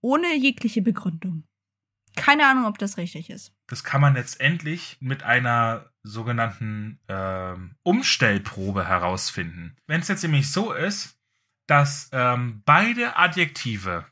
[0.00, 1.44] ohne jegliche Begründung.
[2.16, 3.54] Keine Ahnung, ob das richtig ist.
[3.68, 9.76] Das kann man letztendlich mit einer sogenannten ähm, Umstellprobe herausfinden.
[9.86, 11.18] Wenn es jetzt nämlich so ist,
[11.68, 14.06] dass ähm, beide Adjektive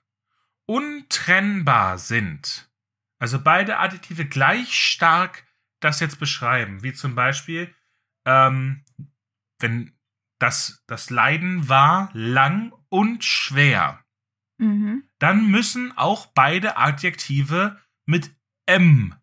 [0.67, 2.71] untrennbar sind,
[3.19, 5.48] also beide Adjektive gleich stark
[5.81, 7.75] das jetzt beschreiben, wie zum Beispiel,
[8.27, 8.85] ähm,
[9.61, 9.93] wenn
[10.39, 14.03] das, das Leiden war lang und schwer,
[14.61, 15.05] Mhm.
[15.19, 18.35] dann müssen auch beide Adjektive mit
[18.67, 19.15] M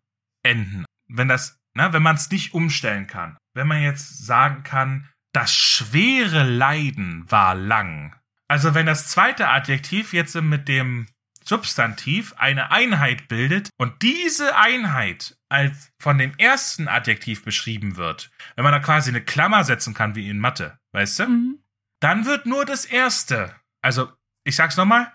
[0.42, 0.84] enden.
[1.08, 3.36] Wenn das, ne, wenn man es nicht umstellen kann.
[3.54, 8.16] Wenn man jetzt sagen kann, das schwere Leiden war lang.
[8.48, 11.06] Also wenn das zweite Adjektiv jetzt mit dem
[11.44, 18.64] Substantiv eine Einheit bildet und diese Einheit als von dem ersten Adjektiv beschrieben wird, wenn
[18.64, 21.28] man da quasi eine Klammer setzen kann wie in Mathe, weißt du?
[21.28, 21.58] Mhm.
[22.00, 23.54] dann wird nur das erste.
[23.80, 24.12] Also,
[24.44, 25.12] ich sag's nochmal.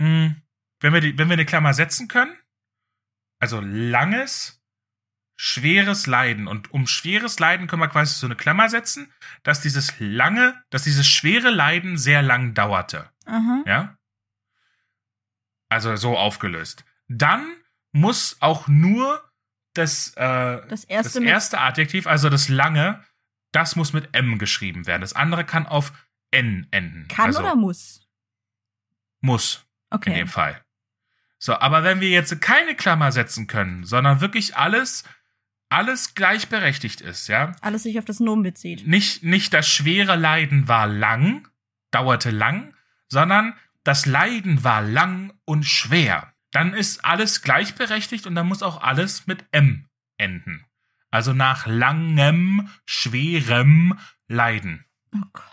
[0.00, 0.42] Hm,
[0.80, 2.36] wenn wir, die, wenn wir eine Klammer setzen können,
[3.38, 4.62] also langes,
[5.36, 6.46] schweres Leiden.
[6.46, 10.84] Und um schweres Leiden können wir quasi so eine Klammer setzen, dass dieses lange, dass
[10.84, 13.10] dieses schwere Leiden sehr lang dauerte.
[13.26, 13.62] Aha.
[13.66, 13.98] Ja?
[15.68, 16.84] Also so aufgelöst.
[17.08, 17.56] Dann
[17.92, 19.22] muss auch nur
[19.74, 23.02] das, äh, Das erste das erste Adjektiv, also das lange,
[23.52, 25.00] das muss mit M geschrieben werden.
[25.02, 25.92] Das andere kann auf
[26.30, 27.06] N enden.
[27.08, 28.00] kann also oder muss?
[29.20, 30.14] muss in Okay.
[30.14, 30.60] dem Fall.
[31.38, 35.04] So, aber wenn wir jetzt keine Klammer setzen können, sondern wirklich alles,
[35.68, 38.86] alles gleichberechtigt ist, ja, Alles sich auf das Nomen bezieht.
[38.86, 41.46] nicht, nicht das schwere Leiden war lang,
[41.90, 42.74] dauerte lang,
[43.08, 43.54] sondern
[43.84, 46.33] das Leiden war lang und schwer.
[46.54, 49.88] Dann ist alles gleichberechtigt und dann muss auch alles mit M
[50.18, 50.64] enden.
[51.10, 53.98] Also nach langem, schwerem
[54.28, 54.84] Leiden.
[55.12, 55.44] Oh Gott.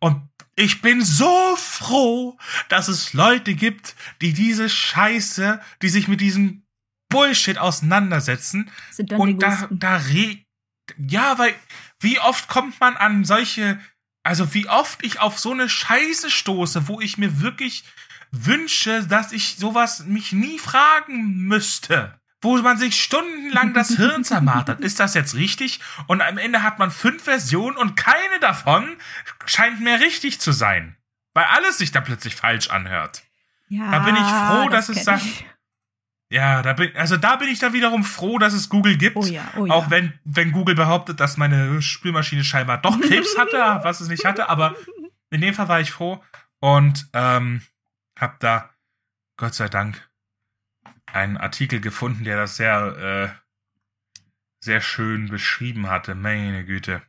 [0.00, 2.38] Und ich bin so froh,
[2.70, 6.62] dass es Leute gibt, die diese Scheiße, die sich mit diesem
[7.10, 10.38] Bullshit auseinandersetzen Sind dann und da, da re
[10.96, 11.54] ja, weil
[12.00, 13.78] wie oft kommt man an solche,
[14.22, 17.84] also wie oft ich auf so eine Scheiße stoße, wo ich mir wirklich
[18.30, 22.18] wünsche, dass ich sowas mich nie fragen müsste.
[22.40, 24.80] Wo man sich stundenlang das Hirn zermartert.
[24.80, 25.80] Ist das jetzt richtig?
[26.06, 28.96] Und am Ende hat man fünf Versionen und keine davon
[29.44, 30.96] scheint mehr richtig zu sein.
[31.34, 33.24] Weil alles sich da plötzlich falsch anhört.
[33.68, 35.44] ja, da bin ich froh, dass es sagt-.
[36.30, 39.16] Ja, da bin, also da bin ich dann wiederum froh, dass es Google gibt.
[39.16, 39.72] Oh ja, oh ja.
[39.72, 44.24] Auch wenn, wenn Google behauptet, dass meine Spülmaschine scheinbar doch Krebs hatte, was es nicht
[44.24, 44.74] hatte, aber
[45.30, 46.22] in dem Fall war ich froh
[46.60, 47.62] und ähm,
[48.18, 48.70] hab da
[49.36, 50.10] Gott sei Dank
[51.06, 53.48] einen Artikel gefunden, der das sehr, äh,
[54.60, 56.14] sehr schön beschrieben hatte.
[56.14, 57.02] Meine Güte.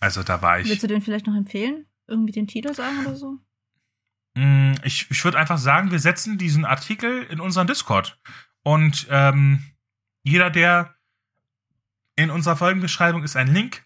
[0.00, 0.68] Also da war ich.
[0.68, 1.86] Willst du den vielleicht noch empfehlen?
[2.06, 3.38] Irgendwie den Titel sagen oder so?
[4.34, 8.18] Mm, Ich, ich würde einfach sagen, wir setzen diesen Artikel in unseren Discord.
[8.62, 9.64] Und ähm,
[10.22, 10.94] jeder, der
[12.16, 13.84] in unserer Folgenbeschreibung ist ein Link,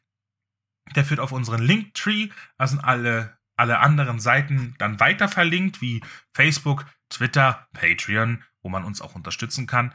[0.95, 2.29] der führt auf unseren Linktree.
[2.59, 6.03] Da sind alle, alle anderen Seiten dann weiter verlinkt, wie
[6.35, 9.93] Facebook, Twitter, Patreon, wo man uns auch unterstützen kann.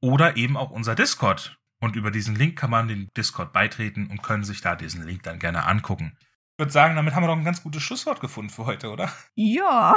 [0.00, 1.56] Oder eben auch unser Discord.
[1.80, 5.22] Und über diesen Link kann man den Discord beitreten und können sich da diesen Link
[5.22, 6.16] dann gerne angucken.
[6.52, 9.12] Ich würde sagen, damit haben wir doch ein ganz gutes Schlusswort gefunden für heute, oder?
[9.34, 9.94] Ja.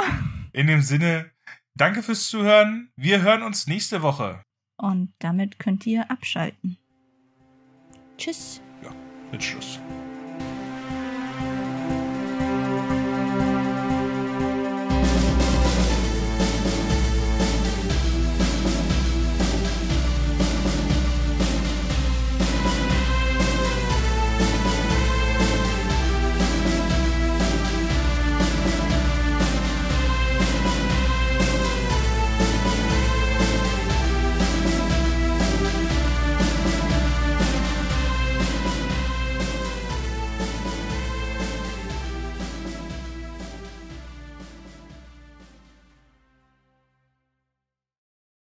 [0.52, 1.30] In dem Sinne,
[1.74, 2.92] danke fürs Zuhören.
[2.96, 4.42] Wir hören uns nächste Woche.
[4.76, 6.78] Und damit könnt ihr abschalten.
[8.18, 8.60] Tschüss.
[8.82, 8.90] Ja,
[9.32, 9.80] mit Schluss.